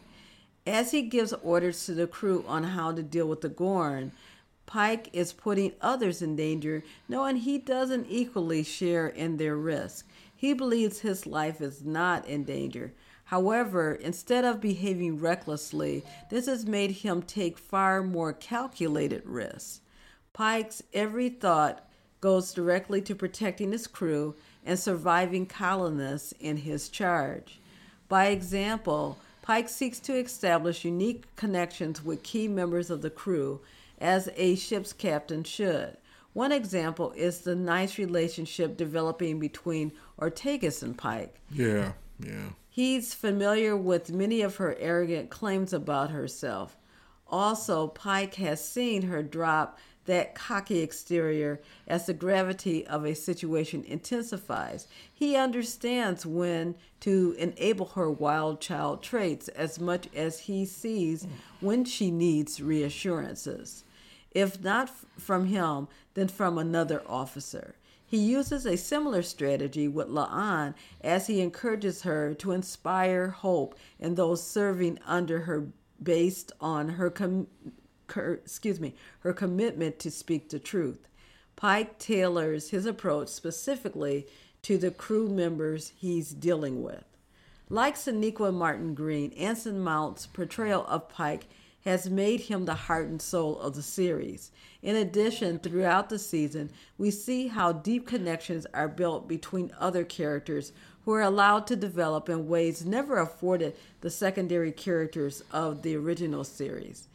[0.69, 4.13] As he gives orders to the crew on how to deal with the Gorn,
[4.67, 10.07] Pike is putting others in danger, knowing he doesn't equally share in their risk.
[10.37, 12.93] He believes his life is not in danger.
[13.25, 19.81] However, instead of behaving recklessly, this has made him take far more calculated risks.
[20.35, 21.89] Pike's every thought
[22.21, 24.35] goes directly to protecting his crew
[24.67, 27.59] and surviving colonists in his charge.
[28.07, 29.19] By example,
[29.49, 33.63] Pike seeks to establish unique connections with key members of the crew,
[33.99, 35.97] as a ship's captain should.
[36.35, 41.41] One example is the nice relationship developing between Ortegas and Pike.
[41.51, 42.51] Yeah, yeah.
[42.69, 46.77] He's familiar with many of her arrogant claims about herself.
[47.27, 53.85] Also, Pike has seen her drop that cocky exterior as the gravity of a situation
[53.87, 54.89] intensifies.
[55.13, 61.27] He understands when to enable her wild child traits as much as he sees
[61.61, 63.85] when she needs reassurances.
[64.31, 67.75] If not from him, then from another officer.
[68.07, 74.15] He uses a similar strategy with La'an as he encourages her to inspire hope in
[74.15, 75.67] those serving under her
[76.03, 77.49] based on her com-
[78.17, 81.09] excuse me, her commitment to speak the truth.
[81.57, 84.27] Pike tailors his approach specifically
[84.63, 87.05] to the crew members he's dealing with.
[87.69, 91.47] Like Sonequa Martin Green, Anson Mount's portrayal of Pike
[91.85, 94.51] has made him the heart and soul of the series.
[94.83, 100.73] In addition, throughout the season, we see how deep connections are built between other characters
[101.05, 106.45] who are allowed to develop in ways never afforded the secondary characters of the original
[106.45, 107.09] series.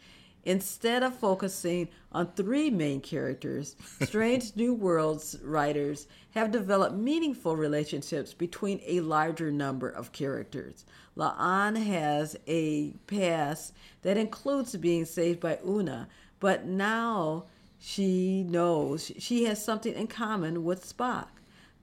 [0.46, 8.34] Instead of focusing on three main characters, Strange New Worlds writers have developed meaningful relationships
[8.34, 10.86] between a larger number of characters.
[11.16, 16.08] La'an has a past that includes being saved by Una,
[16.40, 17.46] but now
[17.80, 21.28] she knows she has something in common with Spock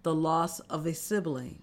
[0.02, 1.62] the loss of a sibling.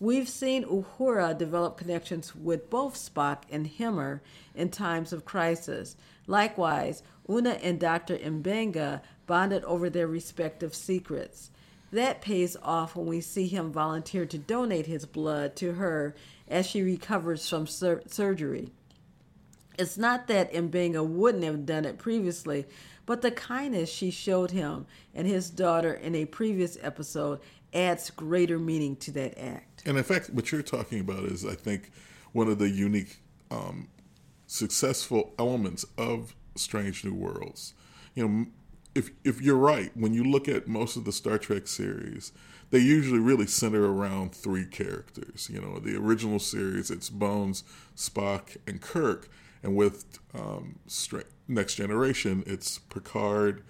[0.00, 4.22] We've seen Uhura develop connections with both Spock and Hemmer
[4.54, 5.94] in times of crisis.
[6.26, 8.16] Likewise, Una and Dr.
[8.16, 11.50] Mbenga bonded over their respective secrets.
[11.92, 16.14] That pays off when we see him volunteer to donate his blood to her
[16.48, 18.70] as she recovers from sur- surgery.
[19.78, 22.66] It's not that Mbenga wouldn't have done it previously,
[23.04, 27.40] but the kindness she showed him and his daughter in a previous episode
[27.72, 29.82] adds greater meaning to that act.
[29.86, 31.90] And in fact, what you're talking about is, I think,
[32.32, 33.88] one of the unique, um,
[34.46, 37.74] successful elements of Strange New Worlds.
[38.14, 38.46] You know,
[38.94, 42.32] if if you're right, when you look at most of the Star Trek series,
[42.70, 45.48] they usually really center around three characters.
[45.52, 47.62] You know, the original series, it's Bones,
[47.96, 49.28] Spock, and Kirk,
[49.62, 50.78] and with um,
[51.48, 53.62] Next Generation, it's Picard,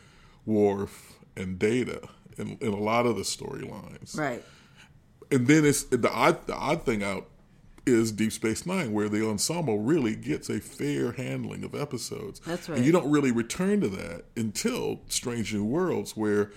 [0.47, 2.09] Worf, and Data
[2.41, 4.17] in, in a lot of the storylines.
[4.17, 4.43] Right.
[5.31, 7.27] And then it's the odd the odd thing out
[7.87, 12.41] is Deep Space Nine, where the ensemble really gets a fair handling of episodes.
[12.41, 12.77] That's right.
[12.77, 16.53] And you don't really return to that until Strange New Worlds, where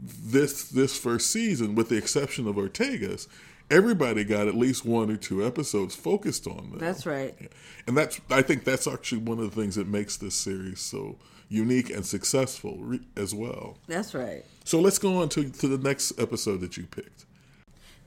[0.00, 3.28] this this first season, with the exception of Ortegas,
[3.70, 6.78] everybody got at least one or two episodes focused on them.
[6.78, 7.34] That's right.
[7.86, 11.16] And that's I think that's actually one of the things that makes this series so
[11.48, 13.78] unique and successful re- as well.
[13.86, 14.44] That's right.
[14.64, 17.24] So let's go on to, to the next episode that you picked.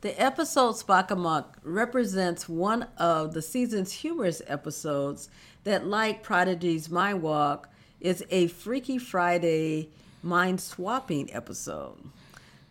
[0.02, 5.30] The episode Spock Amok represents one of the season's humorous episodes
[5.64, 7.70] that, like Prodigy's Mind Walk,
[8.00, 9.90] is a Freaky Friday
[10.24, 11.98] mind swapping episode.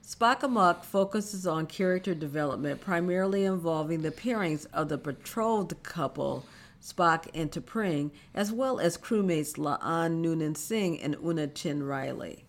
[0.05, 6.45] Spock Amok focuses on character development, primarily involving the pairings of the betrothed couple,
[6.83, 12.45] Spock and T'Pring, as well as crewmates La'an Noonien Singh and Una Chin Riley.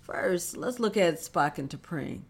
[0.00, 2.22] First, let's look at Spock and T'Pring.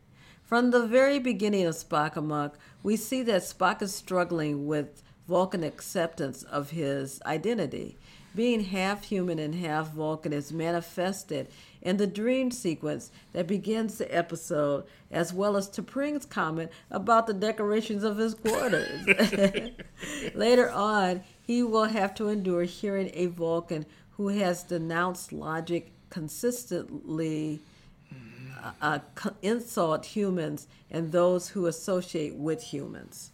[0.43, 5.65] From the very beginning of Spock Amok, we see that Spock is struggling with Vulcan
[5.65, 7.99] acceptance of his identity.
[8.35, 11.49] Being half human and half Vulcan is manifested
[11.87, 17.33] in the dream sequence that begins the episode, as well as T'Pring's comment about the
[17.33, 19.07] decorations of his quarters.
[20.35, 27.61] Later on, he will have to endure hearing a Vulcan who has denounced logic consistently
[28.83, 28.99] uh,
[29.41, 33.31] insult humans and those who associate with humans.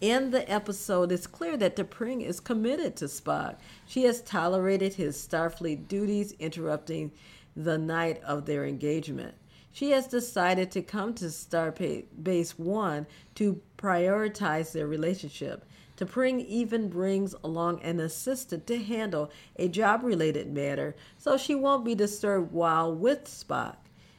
[0.00, 3.56] In the episode, it's clear that T'Pring is committed to Spock.
[3.86, 7.12] She has tolerated his Starfleet duties, interrupting
[7.56, 9.34] the night of their engagement.
[9.72, 15.64] She has decided to come to Starbase 1 to prioritize their relationship.
[15.96, 21.84] T'Pring even brings along an assistant to handle a job related matter so she won't
[21.84, 23.76] be disturbed while with Spock.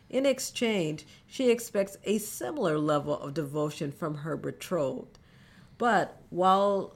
[0.09, 5.17] In exchange, she expects a similar level of devotion from her betrothed.
[5.77, 6.95] But while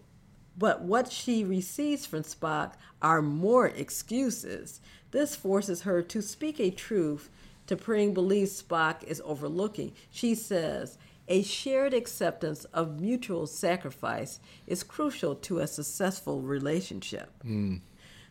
[0.57, 4.79] but what she receives from Spock are more excuses.
[5.15, 7.29] This forces her to speak a truth
[7.67, 9.93] T'Pring believes Spock is overlooking.
[10.11, 10.97] She says,
[11.29, 17.31] a shared acceptance of mutual sacrifice is crucial to a successful relationship.
[17.45, 17.79] Mm.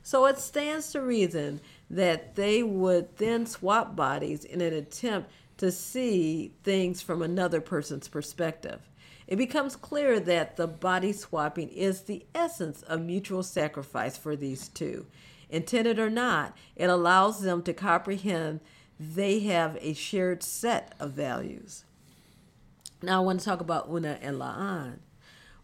[0.02, 5.72] So it stands to reason that they would then swap bodies in an attempt to
[5.72, 8.90] see things from another person's perspective.
[9.26, 14.68] It becomes clear that the body swapping is the essence of mutual sacrifice for these
[14.68, 15.06] two.
[15.48, 18.60] Intended or not, it allows them to comprehend
[18.98, 21.84] they have a shared set of values.
[23.02, 24.98] Now, I want to talk about Una and La'an.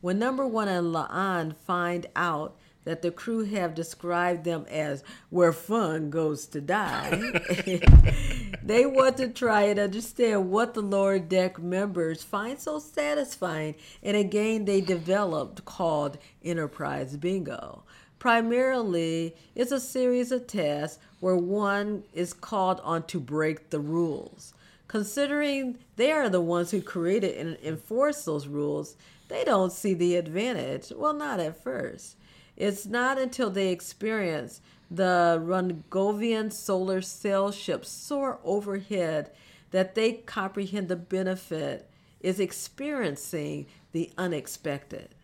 [0.00, 5.52] When number one and La'an find out that the crew have described them as where
[5.52, 7.10] fun goes to die.
[8.62, 14.14] they want to try and understand what the lower deck members find so satisfying in
[14.14, 17.84] a game they developed called Enterprise Bingo.
[18.20, 24.52] Primarily, it's a series of tests where one is called on to break the rules.
[24.88, 28.94] Considering they are the ones who created and enforced those rules,
[29.28, 30.92] they don't see the advantage.
[30.94, 32.16] Well, not at first.
[32.58, 34.60] It's not until they experience
[34.90, 39.30] the Rungovian solar sail ship soar overhead
[39.70, 41.88] that they comprehend the benefit
[42.20, 45.14] is experiencing the unexpected.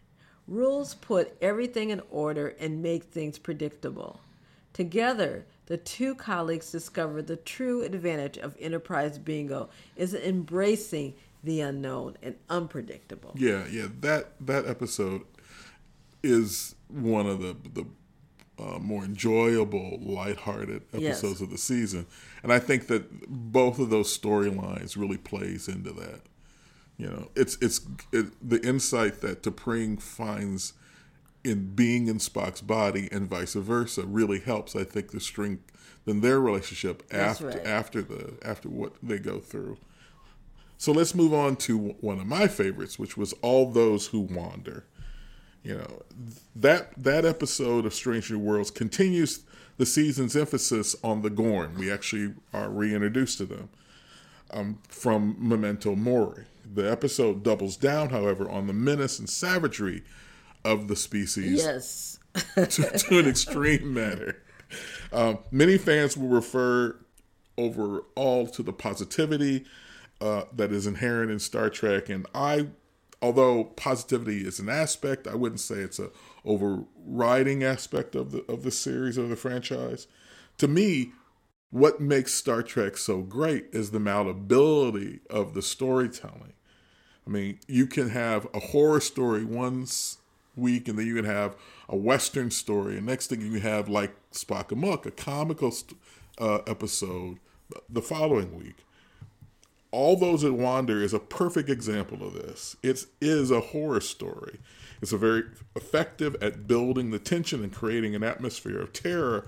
[0.49, 4.21] Rules put everything in order and make things predictable.
[4.73, 12.17] Together, the two colleagues discover the true advantage of enterprise bingo is embracing the unknown
[12.23, 13.33] and unpredictable.
[13.37, 15.23] Yeah, yeah, that that episode
[16.23, 17.87] is one of the the
[18.59, 21.41] uh, more enjoyable, lighthearted episodes yes.
[21.41, 22.07] of the season,
[22.43, 26.21] and I think that both of those storylines really plays into that.
[26.97, 27.81] You know, it's it's
[28.13, 30.73] it, the insight that T'Pring finds
[31.45, 34.75] in being in Spock's body and vice versa really helps.
[34.75, 35.73] I think the strength
[36.07, 37.67] in their relationship after right.
[37.67, 39.77] after the after what they go through.
[40.79, 44.85] So let's move on to one of my favorites, which was all those who wander.
[45.63, 46.03] You know
[46.55, 49.41] that that episode of Strange New Worlds continues
[49.77, 51.75] the season's emphasis on the Gorn.
[51.77, 53.69] We actually are reintroduced to them
[54.51, 56.45] um, from Memento Mori.
[56.75, 60.03] The episode doubles down, however, on the menace and savagery
[60.65, 62.19] of the species Yes.
[62.55, 64.37] to, to an extreme manner.
[65.13, 66.97] Um, many fans will refer
[67.57, 69.65] overall to the positivity
[70.21, 72.69] uh, that is inherent in Star Trek, and I,
[73.23, 76.11] although positivity is an aspect, I wouldn't say it's a
[76.45, 80.07] overriding aspect of the of the series or the franchise.
[80.59, 81.13] To me,
[81.71, 86.53] what makes Star Trek so great is the malleability of the storytelling.
[87.27, 90.19] I mean, you can have a horror story once
[90.55, 91.57] week, and then you can have
[91.89, 95.75] a western story, and next thing you have like Spock Amok, a comical
[96.39, 97.39] uh, episode
[97.89, 98.85] the following week.
[99.91, 102.77] All Those That Wander is a perfect example of this.
[102.83, 104.59] It is a horror story.
[105.01, 105.45] It's a very
[105.75, 109.47] effective at building the tension and creating an atmosphere of terror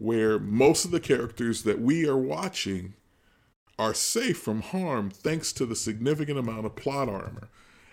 [0.00, 2.94] where most of the characters that we are watching
[3.78, 7.48] are safe from harm thanks to the significant amount of plot armor.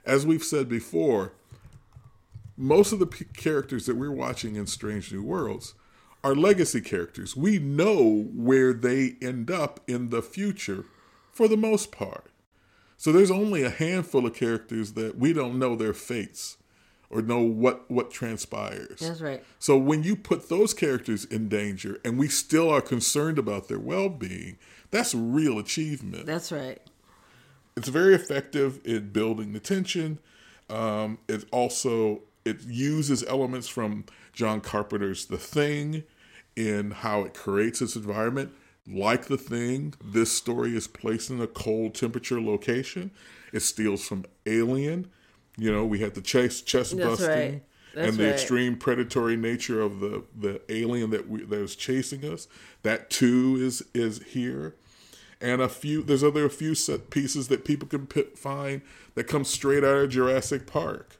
[0.05, 1.33] As we've said before,
[2.55, 5.75] most of the p- characters that we're watching in Strange New Worlds
[6.23, 7.35] are legacy characters.
[7.35, 10.85] We know where they end up in the future
[11.31, 12.31] for the most part.
[12.95, 16.57] So there's only a handful of characters that we don't know their fates
[17.09, 18.99] or know what what transpires.
[18.99, 19.43] That's right.
[19.59, 23.79] So when you put those characters in danger and we still are concerned about their
[23.79, 24.57] well-being,
[24.91, 26.25] that's a real achievement.
[26.25, 26.79] That's right.
[27.75, 30.19] It's very effective in building the tension.
[30.69, 36.03] Um, it also it uses elements from John Carpenter's The Thing
[36.55, 38.51] in how it creates its environment.
[38.89, 43.11] Like The Thing, this story is placed in a cold temperature location.
[43.53, 45.09] It steals from Alien.
[45.57, 47.63] You know, we had the chase chest That's busting right.
[47.95, 48.33] And the right.
[48.33, 52.47] extreme predatory nature of the the alien that we, that is chasing us.
[52.83, 54.75] That too is is here,
[55.41, 58.81] and a few there's other a few set pieces that people can pit, find
[59.15, 61.17] that come straight out of Jurassic Park,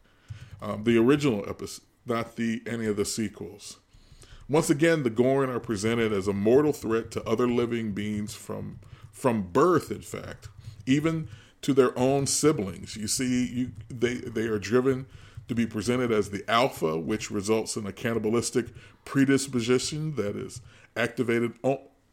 [0.61, 3.77] um, the original episode, not the any of the sequels.
[4.49, 8.79] Once again, the Gorn are presented as a mortal threat to other living beings from
[9.11, 9.89] from birth.
[9.89, 10.47] In fact,
[10.85, 11.27] even
[11.67, 12.95] to their own siblings.
[12.95, 15.05] You see, you they they are driven
[15.49, 18.67] to be presented as the alpha, which results in a cannibalistic
[19.03, 20.61] predisposition that is
[20.95, 21.59] activated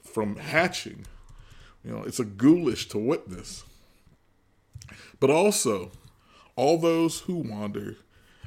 [0.02, 1.06] from hatching.
[1.84, 3.62] You know, it's a ghoulish to witness.
[5.20, 5.92] But also,
[6.56, 7.94] all those who wander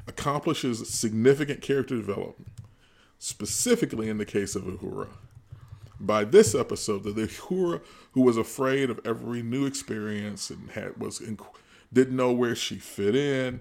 [0.06, 2.52] accomplishes significant character development,
[3.18, 5.08] specifically in the case of Uhura.
[6.00, 7.80] By this episode, the Uhura
[8.12, 11.38] who was afraid of every new experience and had was in,
[11.92, 13.60] didn't know where she fit in,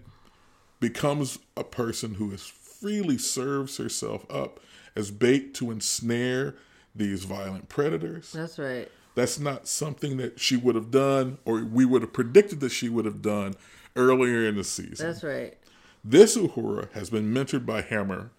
[0.79, 4.59] becomes a person who is freely serves herself up
[4.95, 6.55] as bait to ensnare
[6.95, 8.31] these violent predators.
[8.31, 8.89] That's right.
[9.15, 12.87] That's not something that she would have done, or we would have predicted that she
[12.87, 13.55] would have done
[13.95, 15.07] earlier in the season.
[15.07, 15.57] That's right.
[16.03, 18.29] This Uhura has been mentored by Hemmer,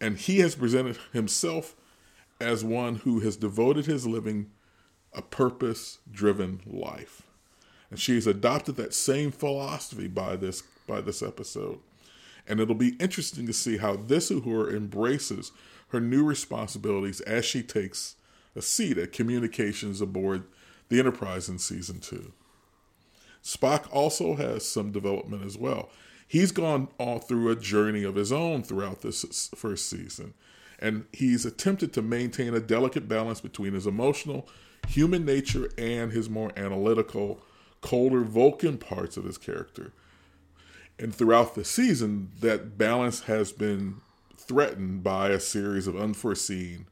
[0.00, 1.74] and he has presented himself
[2.40, 4.50] as one who has devoted his living
[5.12, 7.22] a purpose driven life.
[7.90, 11.78] And she has adopted that same philosophy by this by this episode.
[12.46, 15.50] And it'll be interesting to see how this Uhura embraces
[15.88, 18.16] her new responsibilities as she takes
[18.54, 20.44] a seat at communications aboard
[20.88, 22.32] the Enterprise in season two.
[23.42, 25.90] Spock also has some development as well.
[26.26, 30.34] He's gone all through a journey of his own throughout this first season,
[30.78, 34.48] and he's attempted to maintain a delicate balance between his emotional,
[34.88, 37.40] human nature and his more analytical,
[37.80, 39.92] colder Vulcan parts of his character.
[40.98, 44.00] And throughout the season, that balance has been
[44.36, 46.86] threatened by a series of unforeseen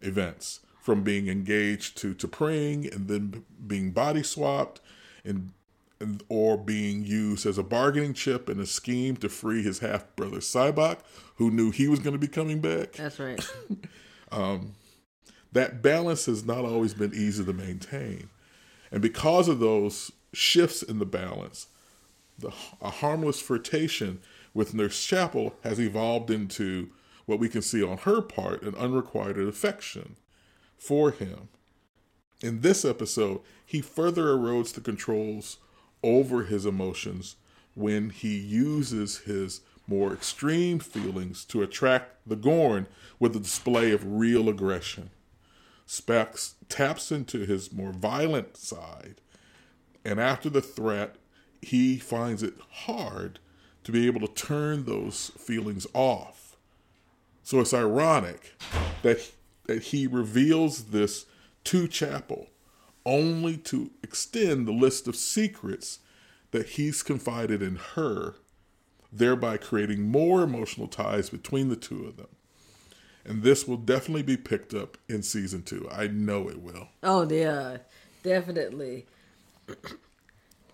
[0.00, 4.80] events, from being engaged to to T'Pring and then being body swapped
[5.24, 5.52] and, and
[6.28, 10.38] or being used as a bargaining chip in a scheme to free his half brother
[10.38, 10.98] Sybok,
[11.36, 12.92] who knew he was going to be coming back.
[12.92, 13.40] That's right.
[14.32, 14.76] Um,
[15.50, 18.28] that balance has not always been easy to maintain.
[18.92, 21.66] And because of those shifts in the balance,
[22.38, 24.20] the, a harmless flirtation
[24.54, 26.90] with Nurse Chapel has evolved into
[27.26, 30.16] what we can see on her part an unrequited affection
[30.76, 31.48] for him.
[32.42, 35.58] In this episode, he further erodes the controls
[36.02, 37.36] over his emotions
[37.74, 42.86] when he uses his more extreme feelings to attract the Gorn
[43.18, 45.10] with a display of real aggression.
[45.86, 49.20] Spock taps into his more violent side,
[50.04, 51.16] and after the threat,
[51.60, 53.40] he finds it hard
[53.82, 56.56] to be able to turn those feelings off.
[57.42, 58.54] So it's ironic
[59.02, 59.32] that
[59.66, 61.26] that he reveals this
[61.64, 62.48] to Chapel
[63.04, 66.00] only to extend the list of secrets
[66.50, 68.34] that he's confided in her,
[69.12, 72.28] thereby creating more emotional ties between the two of them.
[73.24, 75.88] And this will definitely be picked up in season two.
[75.90, 76.88] I know it will.
[77.02, 77.78] Oh, yeah,
[78.22, 79.06] definitely.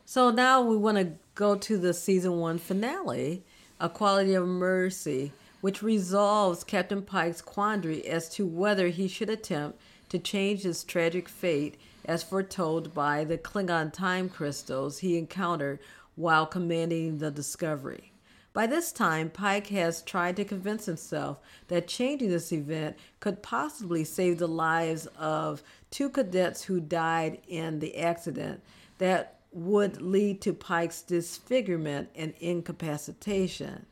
[0.05, 3.43] so now we want to go to the season one finale,
[3.81, 9.81] A Quality of Mercy, which resolves Captain Pike's quandary as to whether he should attempt
[10.09, 15.79] to change his tragic fate as foretold by the Klingon time crystals he encountered
[16.15, 18.13] while commanding the Discovery.
[18.53, 24.03] By this time, Pike has tried to convince himself that changing this event could possibly
[24.03, 28.63] save the lives of two cadets who died in the accident
[28.97, 33.85] that would lead to Pike's disfigurement and incapacitation.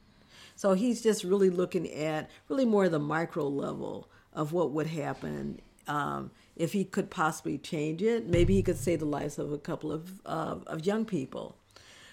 [0.57, 5.61] So he's just really looking at really more the micro level of what would happen
[5.87, 8.27] um, if he could possibly change it.
[8.27, 11.57] Maybe he could save the lives of a couple of, uh, of young people.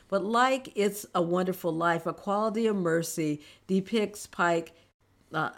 [0.08, 4.74] But like It's a Wonderful Life, A Quality of Mercy depicts Pike,
[5.34, 5.52] uh,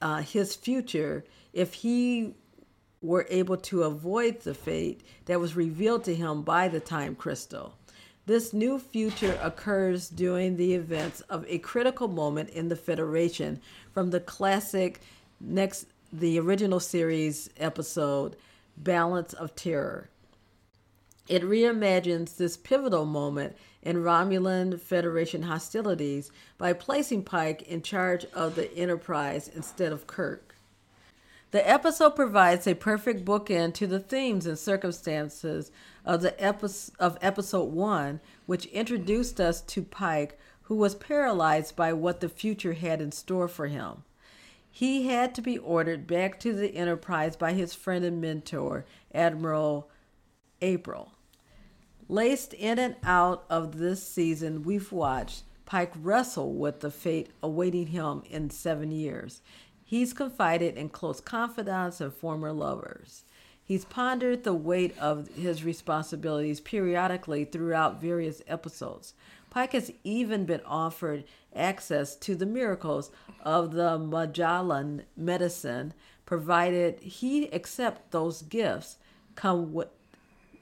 [0.00, 2.34] uh, his future, if he
[3.02, 7.74] were able to avoid the fate that was revealed to him by the time crystal.
[8.26, 13.60] This new future occurs during the events of a critical moment in the Federation
[13.92, 15.00] from the classic
[15.40, 18.34] next the original series episode,
[18.76, 20.10] Balance of Terror.
[21.28, 28.56] It reimagines this pivotal moment in Romulan Federation hostilities by placing Pike in charge of
[28.56, 30.56] the Enterprise instead of Kirk.
[31.52, 35.70] The episode provides a perfect bookend to the themes and circumstances
[36.04, 36.34] of the
[36.98, 42.72] of episode 1, which introduced us to Pike, who was paralyzed by what the future
[42.72, 44.02] had in store for him.
[44.70, 49.90] He had to be ordered back to the Enterprise by his friend and mentor, Admiral
[50.62, 51.12] April.
[52.08, 57.88] Laced in and out of this season, we've watched Pike wrestle with the fate awaiting
[57.88, 59.40] him in seven years.
[59.84, 63.24] He's confided in close confidants and former lovers.
[63.62, 69.14] He's pondered the weight of his responsibilities periodically throughout various episodes.
[69.50, 71.24] Pike has even been offered
[71.54, 73.10] access to the miracles
[73.42, 75.92] of the Majalan medicine,
[76.24, 78.96] provided he accept those gifts
[79.34, 79.88] come with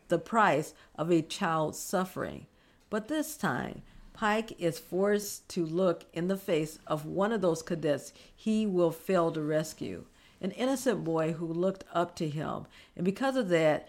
[0.08, 2.46] the price of a child's suffering.
[2.88, 3.82] But this time,
[4.14, 8.90] Pike is forced to look in the face of one of those cadets he will
[8.90, 10.06] fail to rescue,
[10.40, 12.66] an innocent boy who looked up to him,
[12.96, 13.88] and because of that,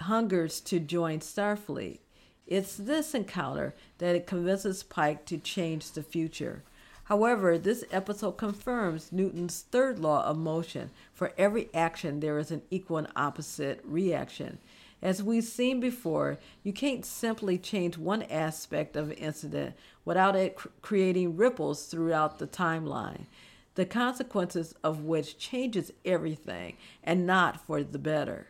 [0.00, 2.00] hungers to join Starfleet.
[2.46, 6.62] It's this encounter that convinces Pike to change the future.
[7.04, 10.90] However, this episode confirms Newton's third law of motion.
[11.12, 14.58] For every action, there is an equal and opposite reaction.
[15.02, 19.74] As we've seen before, you can't simply change one aspect of an incident
[20.04, 23.26] without it cr- creating ripples throughout the timeline,
[23.74, 28.48] the consequences of which changes everything and not for the better.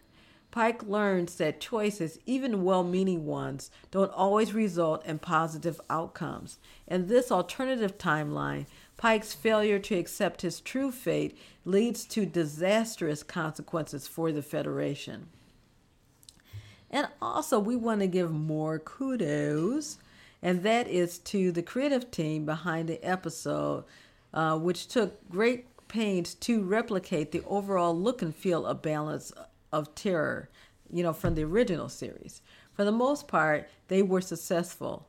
[0.55, 6.61] Pike learns that choices, even well meaning ones, don't always result in positive outcomes.
[6.87, 14.07] In this alternative timeline, Pike's failure to accept his true fate leads to disastrous consequences
[14.07, 15.27] for the Federation.
[16.89, 19.99] And also, we want to give more kudos,
[20.41, 23.83] and that is to the creative team behind the episode,
[24.33, 29.33] uh, which took great pains to replicate the overall look and feel of balance
[29.75, 30.49] of terror,
[30.91, 32.41] you know, from the original series.
[32.73, 35.09] For the most part, they were successful.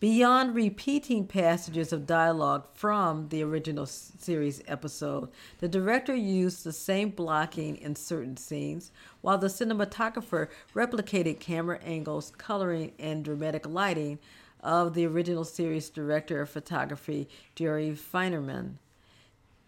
[0.00, 5.28] Beyond repeating passages of dialogue from the original series episode,
[5.60, 8.90] the director used the same blocking in certain scenes,
[9.20, 14.18] while the cinematographer replicated camera angles, coloring, and dramatic lighting
[14.60, 18.78] of the original series director of photography, Jerry Finnerman.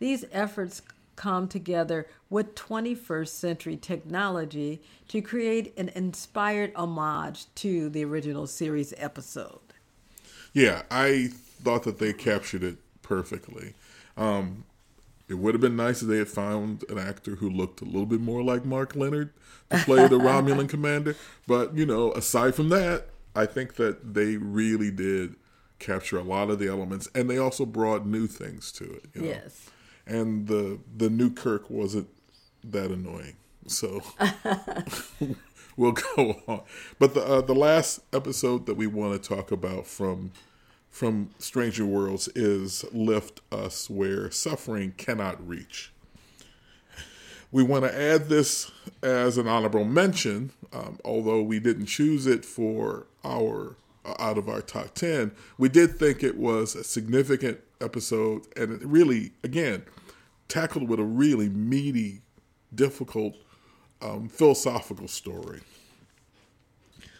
[0.00, 0.82] These efforts
[1.16, 8.92] come together with 21st century technology to create an inspired homage to the original series
[8.96, 9.60] episode.
[10.52, 13.74] Yeah, I thought that they captured it perfectly.
[14.16, 14.64] Um,
[15.28, 18.06] it would have been nice if they had found an actor who looked a little
[18.06, 19.32] bit more like Mark Lenard
[19.70, 21.16] to play the Romulan commander.
[21.46, 25.36] But, you know, aside from that, I think that they really did
[25.78, 29.06] capture a lot of the elements and they also brought new things to it.
[29.14, 29.26] You know?
[29.28, 29.70] Yes
[30.06, 32.08] and the the new Kirk wasn't
[32.62, 33.36] that annoying.
[33.66, 34.02] So
[35.76, 36.62] we'll go on.
[36.98, 40.32] But the uh, the last episode that we want to talk about from
[40.90, 45.92] from Stranger Worlds is Lift Us Where Suffering Cannot Reach.
[47.50, 48.70] We want to add this
[49.02, 54.48] as an honorable mention, um, although we didn't choose it for our uh, out of
[54.48, 55.32] our top 10.
[55.56, 59.84] We did think it was a significant episode and it really, again,
[60.48, 62.22] tackled with a really meaty,
[62.74, 63.34] difficult
[64.02, 65.60] um, philosophical story.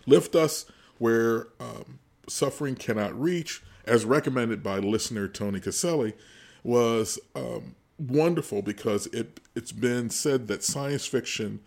[0.06, 0.66] Lift Us
[0.98, 1.98] Where um,
[2.28, 6.14] Suffering Cannot Reach, as recommended by listener Tony Caselli,
[6.62, 11.60] was um, wonderful because it, it's been said that science fiction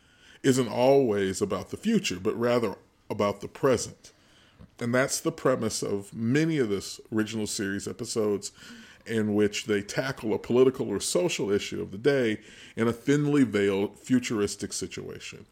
[0.44, 2.76] isn't always about the future, but rather
[3.10, 4.12] about the present.
[4.80, 8.52] And that's the premise of many of this original series episodes
[9.06, 12.40] in which they tackle a political or social issue of the day
[12.76, 15.46] in a thinly veiled futuristic situation.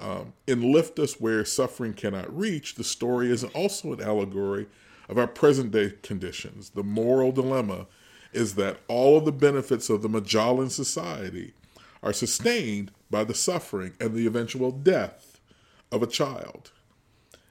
[0.00, 4.66] Um, in Lift Us Where Suffering Cannot Reach, the story is also an allegory
[5.08, 6.70] of our present day conditions.
[6.70, 7.86] The moral dilemma
[8.32, 11.54] is that all of the benefits of the Majalan society
[12.02, 15.40] are sustained by the suffering and the eventual death
[15.90, 16.70] of a child.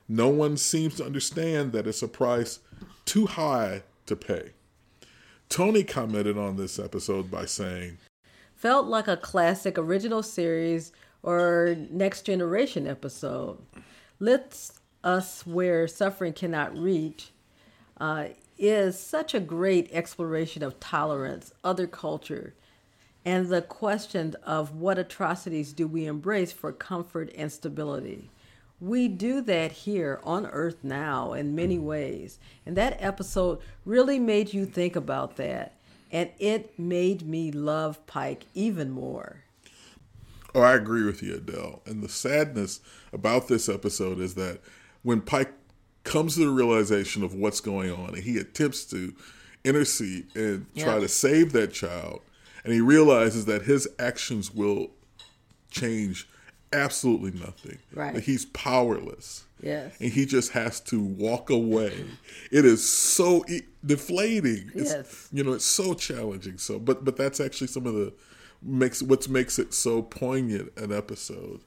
[0.07, 2.59] No one seems to understand that it's a price
[3.05, 4.51] too high to pay.
[5.49, 7.97] Tony commented on this episode by saying,
[8.55, 10.91] Felt like a classic original series
[11.23, 13.59] or next generation episode.
[15.03, 17.31] Us Where Suffering Cannot Reach
[17.99, 18.27] uh,
[18.57, 22.53] is such a great exploration of tolerance, other culture,
[23.23, 28.29] and the question of what atrocities do we embrace for comfort and stability.
[28.79, 31.85] We do that here on Earth now in many mm-hmm.
[31.85, 32.39] ways.
[32.65, 35.73] And that episode really made you think about that.
[36.11, 39.43] And it made me love Pike even more.
[40.55, 41.81] Oh, I agree with you, Adele.
[41.85, 42.79] And the sadness
[43.11, 44.61] about this episode is that
[45.03, 45.53] when Pike
[46.03, 49.13] comes to the realization of what's going on and he attempts to
[49.65, 52.21] intercede and try to save that child,
[52.63, 54.91] and he realizes that his actions will
[55.69, 56.27] change
[56.73, 57.79] absolutely nothing.
[57.93, 58.13] Right.
[58.15, 59.45] That he's powerless.
[59.61, 59.95] Yes.
[59.99, 62.05] And he just has to walk away.
[62.51, 64.71] It is so e- deflating.
[64.75, 65.29] It's, Yes.
[65.31, 66.57] You know, it's so challenging.
[66.57, 68.13] So, but but that's actually some of the
[68.61, 71.61] makes what makes it so poignant an episode.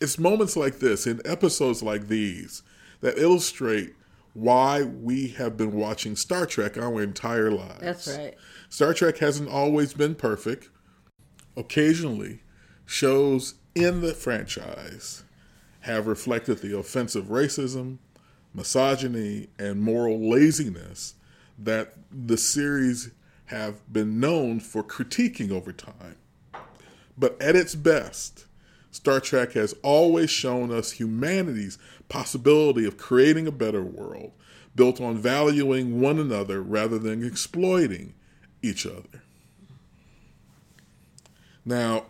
[0.00, 2.62] It's moments like this in episodes like these
[3.02, 3.94] that illustrate
[4.34, 7.80] why we have been watching Star Trek our entire lives.
[7.80, 8.34] That's right.
[8.68, 10.70] Star Trek hasn't always been perfect.
[11.56, 12.40] Occasionally,
[12.86, 15.24] shows in the franchise
[15.80, 17.98] have reflected the offensive racism,
[18.54, 21.14] misogyny, and moral laziness
[21.58, 23.10] that the series
[23.46, 26.16] have been known for critiquing over time.
[27.18, 28.46] But at its best,
[28.90, 34.32] Star Trek has always shown us humanity's possibility of creating a better world
[34.74, 38.14] built on valuing one another rather than exploiting
[38.62, 39.22] each other.
[41.64, 42.06] Now,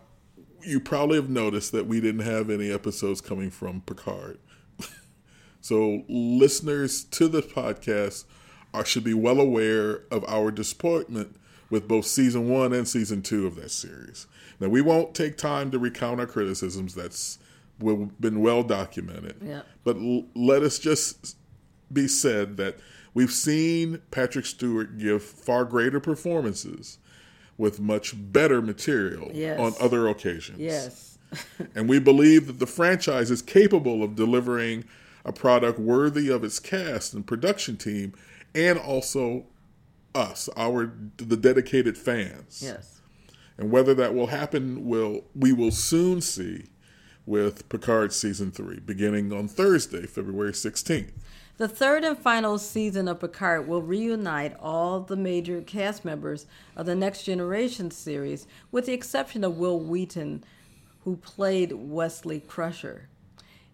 [0.65, 4.39] you probably have noticed that we didn't have any episodes coming from Picard.
[5.61, 8.25] so, listeners to the podcast
[8.75, 11.37] are, should be well aware of our disappointment
[11.71, 14.27] with both season one and season two of that series.
[14.61, 16.95] Now, we won't take time to recount our criticisms.
[16.95, 17.39] That's
[17.79, 19.37] been well documented.
[19.43, 19.63] Yeah.
[19.85, 21.37] But l- let us just
[21.93, 22.79] be said that
[23.15, 26.99] we've seen Patrick Stewart give far greater performances
[27.63, 29.59] with much better material Yes.
[29.61, 30.59] on other occasions.
[30.59, 31.09] Yes.
[31.75, 34.85] And we believe that the franchise is capable of delivering
[35.25, 38.13] a product worthy of its cast and production team
[38.55, 39.47] and also
[40.15, 42.61] us, our the dedicated fans.
[42.63, 43.01] Yes.
[43.57, 46.65] And whether that will happen will we will soon see
[47.25, 51.13] with Picard season 3 beginning on Thursday, February 16th.
[51.63, 56.45] The third and final season of Picard will reunite all the major cast members
[56.75, 60.43] of the Next Generation series, with the exception of Wil Wheaton,
[61.05, 63.09] who played Wesley Crusher.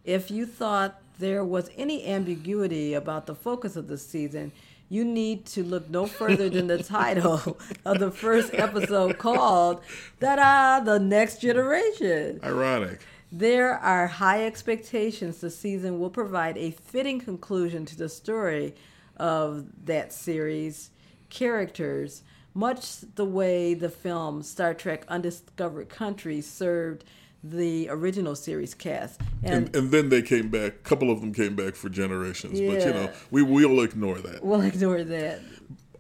[0.05, 4.53] If you thought there was any ambiguity about the focus of the season,
[4.91, 9.81] you need to look no further than the title of the first episode called
[10.21, 12.41] Ta-da, The Next Generation.
[12.45, 13.01] Ironic.
[13.31, 18.75] There are high expectations the season will provide a fitting conclusion to the story
[19.17, 20.91] of that series
[21.29, 22.23] characters,
[22.55, 27.05] much the way the film Star Trek Undiscovered Country served
[27.45, 29.21] the original series cast.
[29.43, 30.73] And, And, and then they came back.
[30.73, 34.43] A couple of them came back for generations, but you know we will ignore that.
[34.43, 35.41] we'll ignore that.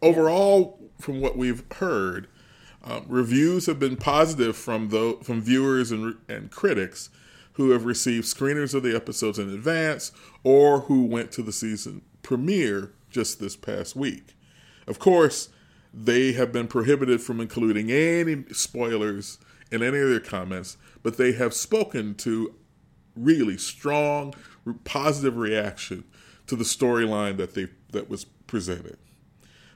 [0.00, 2.28] Overall, from what we've heard,
[2.82, 7.10] um, reviews have been positive from the from viewers and and critics
[7.58, 10.12] who have received screeners of the episodes in advance
[10.44, 14.36] or who went to the season premiere just this past week.
[14.86, 15.48] Of course,
[15.92, 19.38] they have been prohibited from including any spoilers
[19.72, 22.54] in any of their comments, but they have spoken to
[23.16, 24.34] really strong,
[24.84, 26.04] positive reaction
[26.46, 28.98] to the storyline that they that was presented.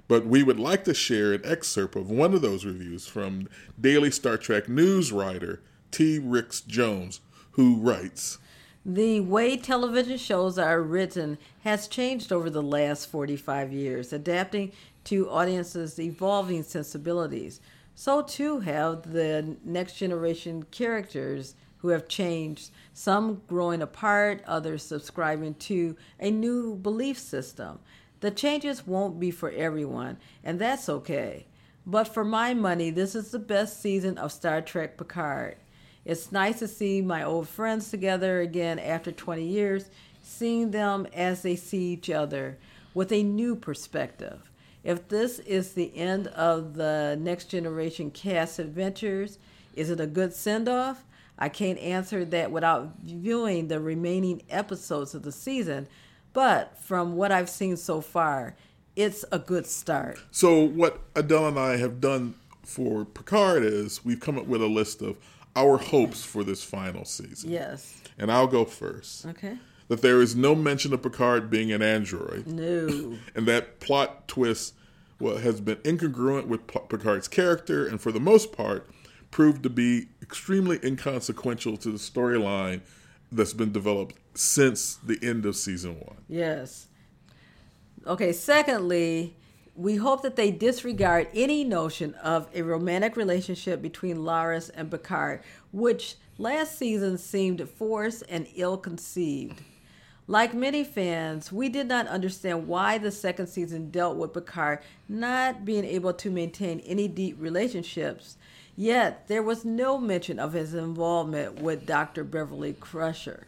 [0.06, 3.48] But we would like to share an excerpt of one of those reviews from
[3.80, 6.20] Daily Star Trek news writer T.
[6.20, 7.20] Ricks Jones,
[7.52, 8.38] who writes
[8.84, 14.72] The way television shows are written has changed over the last 45 years, adapting
[15.04, 17.60] to audiences' evolving sensibilities.
[17.94, 25.54] So too have the next generation characters who have changed, some growing apart, others subscribing
[25.54, 27.80] to a new belief system.
[28.20, 31.46] The changes won't be for everyone, and that's okay.
[31.84, 35.56] But for my money, this is the best season of Star Trek Picard.
[36.04, 39.88] It's nice to see my old friends together again after 20 years,
[40.22, 42.58] seeing them as they see each other
[42.92, 44.50] with a new perspective.
[44.82, 49.38] If this is the end of the Next Generation cast adventures,
[49.76, 51.04] is it a good send off?
[51.38, 55.86] I can't answer that without viewing the remaining episodes of the season,
[56.32, 58.56] but from what I've seen so far,
[58.96, 60.18] it's a good start.
[60.30, 62.34] So, what Adele and I have done
[62.64, 65.16] for Picard is we've come up with a list of
[65.56, 67.50] our hopes for this final season.
[67.50, 68.00] Yes.
[68.18, 69.26] And I'll go first.
[69.26, 69.58] Okay.
[69.88, 72.46] That there is no mention of Picard being an android.
[72.46, 73.16] No.
[73.34, 74.74] and that plot twist
[75.20, 78.88] well, has been incongruent with Picard's character and, for the most part,
[79.30, 82.80] proved to be extremely inconsequential to the storyline
[83.30, 86.18] that's been developed since the end of season one.
[86.28, 86.86] Yes.
[88.06, 89.36] Okay, secondly,
[89.74, 95.42] we hope that they disregard any notion of a romantic relationship between Laris and Picard,
[95.72, 99.62] which last season seemed forced and ill conceived.
[100.26, 105.64] Like many fans, we did not understand why the second season dealt with Picard not
[105.64, 108.36] being able to maintain any deep relationships,
[108.76, 112.24] yet there was no mention of his involvement with Dr.
[112.24, 113.46] Beverly Crusher.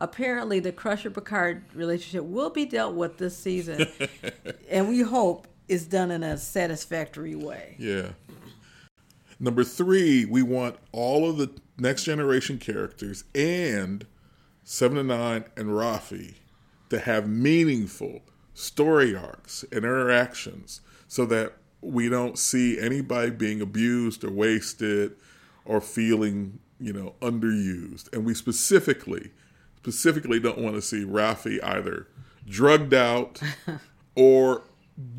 [0.00, 3.86] Apparently, the Crusher Picard relationship will be dealt with this season,
[4.70, 7.76] and we hope is done in a satisfactory way.
[7.78, 8.10] Yeah.
[9.38, 14.06] Number three, we want all of the next generation characters and
[14.64, 16.34] Seven of Nine and Raffi
[16.88, 18.20] to have meaningful
[18.54, 25.16] story arcs and interactions so that we don't see anybody being abused or wasted
[25.64, 28.12] or feeling, you know, underused.
[28.12, 29.30] And we specifically,
[29.82, 32.06] specifically don't want to see Raffi either
[32.46, 33.40] drugged out
[34.14, 34.62] or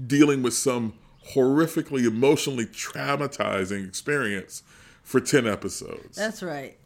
[0.06, 0.94] dealing with some
[1.34, 4.64] horrifically emotionally traumatizing experience
[5.04, 6.16] for 10 episodes.
[6.16, 6.78] That's right.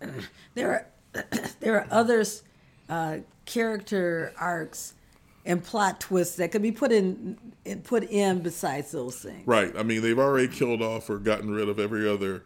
[0.53, 1.23] There are
[1.59, 2.43] there are others
[2.89, 4.93] uh, character arcs
[5.45, 7.38] and plot twists that could be put in
[7.84, 9.45] put in besides those things.
[9.45, 9.76] Right.
[9.78, 12.43] I mean, they've already killed off or gotten rid of every other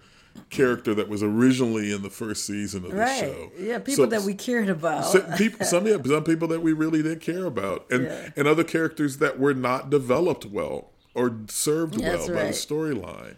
[0.50, 3.20] character that was originally in the first season of the right.
[3.20, 3.52] show.
[3.58, 5.06] Yeah, people so, that we cared about.
[5.06, 8.30] Some people, some, yeah, some people that we really did care about, and yeah.
[8.36, 12.28] and other characters that were not developed well or served well right.
[12.28, 13.36] by the storyline.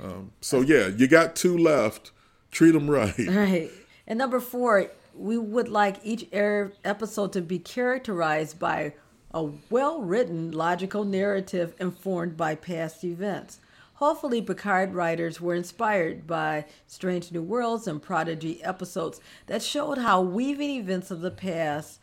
[0.00, 2.12] Um, so yeah, you got two left.
[2.50, 3.14] Treat them right.
[3.28, 3.70] Right.
[4.06, 8.94] And number four, we would like each episode to be characterized by
[9.32, 13.60] a well written, logical narrative informed by past events.
[13.98, 20.20] Hopefully, Picard writers were inspired by Strange New Worlds and Prodigy episodes that showed how
[20.20, 21.98] weaving events of the past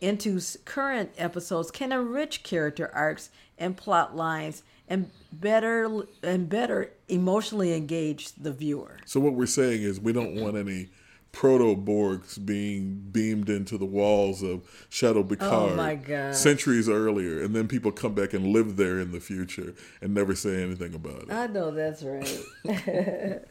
[0.00, 7.74] into current episodes can enrich character arcs and plot lines and better and better emotionally
[7.74, 8.98] engage the viewer.
[9.06, 10.88] So what we're saying is we don't want any
[11.32, 15.78] proto Borgs being beamed into the walls of Chateau Picard
[16.10, 20.14] oh centuries earlier, and then people come back and live there in the future and
[20.14, 21.32] never say anything about it.
[21.32, 22.44] I know that's right.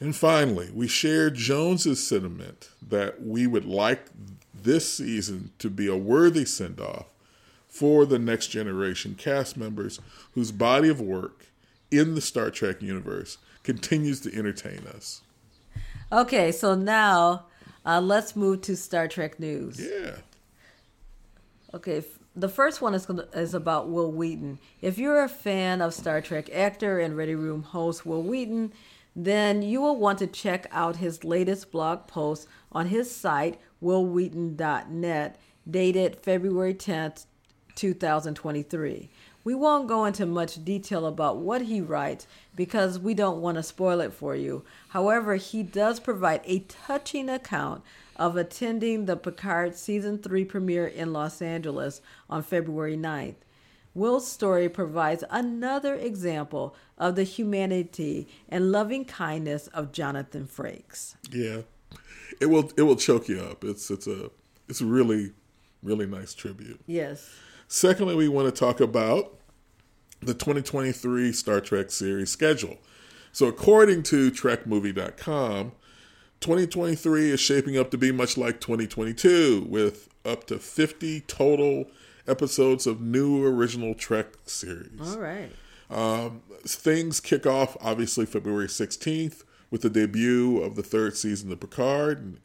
[0.00, 4.06] and finally, we share Jones's sentiment that we would like
[4.54, 7.06] this season to be a worthy send off
[7.68, 9.98] for the next generation cast members
[10.32, 11.46] whose body of work
[11.90, 15.22] in the Star Trek universe continues to entertain us.
[16.12, 17.46] Okay, so now
[17.86, 19.80] uh, let's move to Star Trek news.
[19.80, 20.16] Yeah.
[21.72, 22.04] Okay,
[22.36, 24.58] the first one is gonna, is about Wil Wheaton.
[24.82, 28.74] If you're a fan of Star Trek actor and Ready Room host Wil Wheaton,
[29.16, 35.38] then you will want to check out his latest blog post on his site wilwheaton.net,
[35.68, 37.24] dated February 10th,
[37.74, 39.08] 2023.
[39.44, 43.62] We won't go into much detail about what he writes because we don't want to
[43.62, 44.64] spoil it for you.
[44.90, 47.82] However, he does provide a touching account
[48.16, 53.36] of attending the Picard Season 3 premiere in Los Angeles on February 9th.
[53.94, 61.16] Wil's story provides another example of the humanity and loving kindness of Jonathan Frakes.
[61.30, 61.62] Yeah,
[62.40, 63.64] it will it will choke you up.
[63.64, 64.30] It's it's a
[64.68, 65.32] it's a really
[65.82, 66.80] really nice tribute.
[66.86, 67.28] Yes.
[67.74, 69.32] Secondly, we want to talk about
[70.20, 72.76] the 2023 Star Trek series schedule.
[73.32, 75.72] So, according to TrekMovie.com,
[76.40, 81.86] 2023 is shaping up to be much like 2022, with up to 50 total
[82.28, 85.14] episodes of new original Trek series.
[85.14, 85.50] All right.
[85.88, 91.60] Um, things kick off obviously February 16th with the debut of the third season of
[91.60, 92.18] Picard.
[92.18, 92.40] And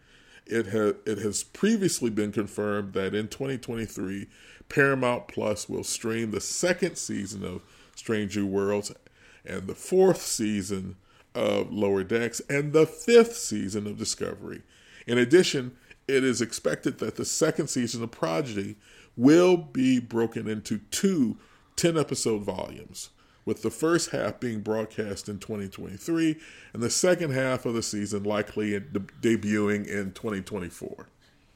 [0.49, 4.28] it, ha- it has previously been confirmed that in 2023,
[4.70, 7.61] Paramount Plus will stream the second season of
[7.95, 8.91] Strange New Worlds
[9.45, 10.97] and the fourth season
[11.34, 14.61] of Lower Decks and the fifth season of Discovery.
[15.05, 18.76] In addition, it is expected that the second season of Prodigy
[19.15, 21.38] will be broken into two
[21.76, 23.09] 10 episode volumes,
[23.45, 26.38] with the first half being broadcast in 2023
[26.74, 31.07] and the second half of the season likely debuting in 2024.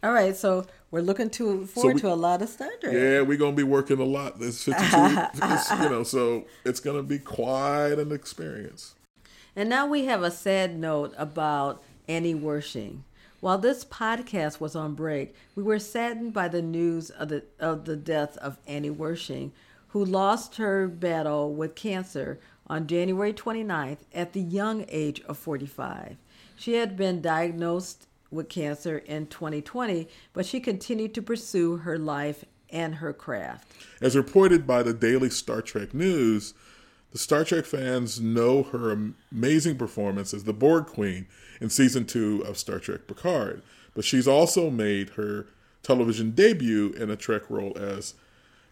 [0.03, 2.93] All right, so we're looking to forward we- to a lot of Star Trek.
[2.93, 4.39] Yeah, we're gonna be working a lot.
[4.39, 4.87] This 52,
[5.43, 8.95] it's, you know, so it's gonna be quite an experience.
[9.55, 13.01] And now we have a sad note about Annie Wersching.
[13.41, 17.85] While this podcast was on break, we were saddened by the news of the of
[17.85, 19.51] the death of Annie Wersching,
[19.89, 26.17] who lost her battle with cancer on January 29th at the young age of 45.
[26.55, 32.45] She had been diagnosed with cancer in 2020, but she continued to pursue her life
[32.69, 33.71] and her craft.
[34.01, 36.53] As reported by the Daily Star Trek News,
[37.11, 41.27] the Star Trek fans know her amazing performance as the Borg Queen
[41.59, 43.61] in season two of Star Trek Picard,
[43.93, 45.47] but she's also made her
[45.83, 48.13] television debut in a Trek role as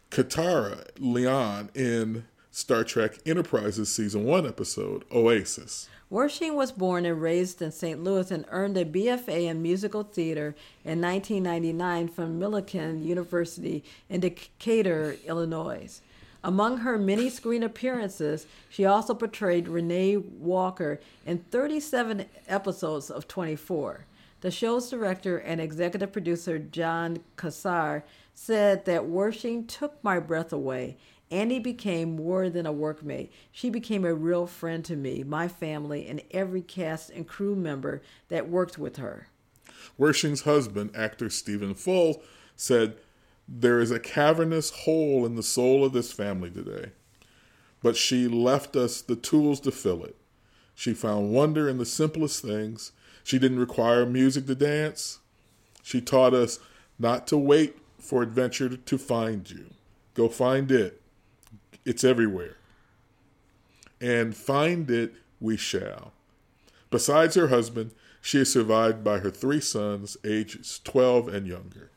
[0.09, 5.89] Katara Leon in Star Trek Enterprise's season one episode Oasis.
[6.11, 8.03] Wersching was born and raised in St.
[8.03, 15.17] Louis and earned a BFA in musical theater in 1999 from Millikin University in Decatur,
[15.27, 16.01] Illinois.
[16.43, 24.05] Among her many screen appearances, she also portrayed Renee Walker in 37 episodes of 24.
[24.41, 28.03] The show's director and executive producer Jon Cassar
[28.33, 30.97] said that Wersching took my breath away.
[31.31, 33.29] Annie became more than a workmate.
[33.51, 38.01] She became a real friend to me, my family, and every cast and crew member
[38.29, 39.27] that worked with her.
[39.97, 42.21] Wersching's husband, actor Stephen Full,
[42.55, 42.97] said,
[43.47, 46.91] There is a cavernous hole in the soul of this family today,
[47.83, 50.15] but she left us the tools to fill it.
[50.73, 52.91] She found wonder in the simplest things.
[53.23, 55.19] She didn't require music to dance.
[55.83, 56.59] She taught us
[56.97, 59.71] not to wait for adventure to find you.
[60.13, 61.01] Go find it.
[61.89, 62.55] It's everywhere.
[63.99, 66.13] And find it we shall.
[66.91, 71.89] Besides her husband, she is survived by her three sons, ages 12 and younger.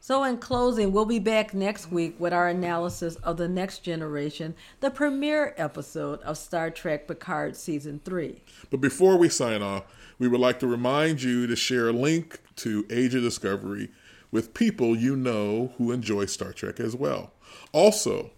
[0.00, 4.54] So, in closing, we'll be back next week with our analysis of The Next Generation,
[4.80, 8.40] the premiere episode of Star Trek Picard Season 3.
[8.70, 9.84] But before we sign off,
[10.18, 13.90] we would like to remind you to share a link to Age of Discovery
[14.30, 17.34] with people you know who enjoy Star Trek as well.
[17.72, 18.30] Also,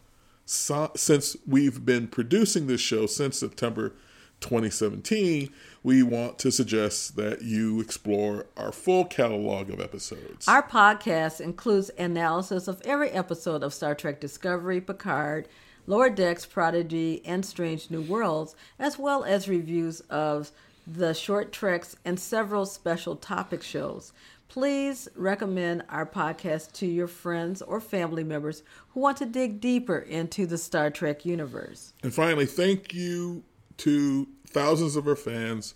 [0.50, 3.90] so, since we've been producing this show since September
[4.40, 5.50] 2017,
[5.82, 10.48] we want to suggest that you explore our full catalog of episodes.
[10.48, 15.48] Our podcast includes analysis of every episode of Star Trek Discovery, Picard,
[15.86, 20.50] Lower Decks, Prodigy, and Strange New Worlds, as well as reviews of
[20.86, 24.14] the short treks and several special topic shows.
[24.48, 29.98] Please recommend our podcast to your friends or family members who want to dig deeper
[29.98, 31.92] into the Star Trek universe.
[32.02, 33.44] And finally, thank you
[33.78, 35.74] to thousands of our fans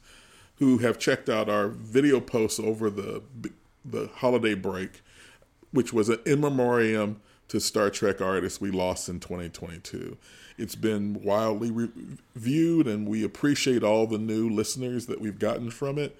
[0.56, 3.22] who have checked out our video posts over the
[3.84, 5.02] the holiday break,
[5.72, 10.16] which was an in memoriam to Star Trek artists we lost in 2022.
[10.56, 15.98] It's been wildly reviewed, and we appreciate all the new listeners that we've gotten from
[15.98, 16.16] it.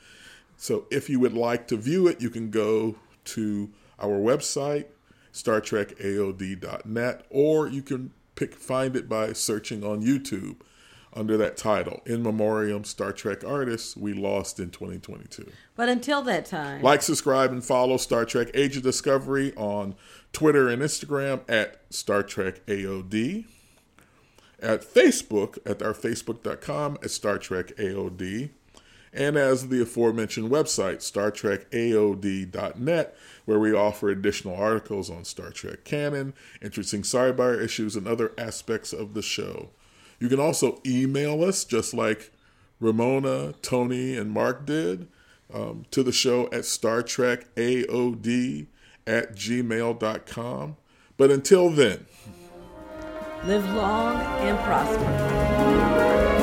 [0.63, 2.95] So if you would like to view it, you can go
[3.25, 4.85] to our website,
[5.33, 10.59] StarTrekAOD.net, or you can pick find it by searching on YouTube
[11.15, 15.51] under that title, In Memoriam Star Trek Artists We Lost in 2022.
[15.75, 19.97] But until that time, like, subscribe, and follow Star Trek Age of Discovery on
[20.33, 23.47] Twitter and Instagram at Star Trek AOD,
[24.61, 28.51] at Facebook at our Facebook.com at Star Trek AOD,
[29.13, 36.33] and as the aforementioned website, StarTrekAOD.net, where we offer additional articles on Star Trek canon,
[36.63, 39.71] interesting sidebar issues, and other aspects of the show.
[40.19, 42.31] You can also email us, just like
[42.81, 45.09] Ramona, Tony, and Mark did,
[45.53, 48.69] um, to the show at Star Trek AOD
[49.07, 50.77] at gmail.com.
[51.17, 52.07] But until then,
[53.45, 56.42] live long and prosper.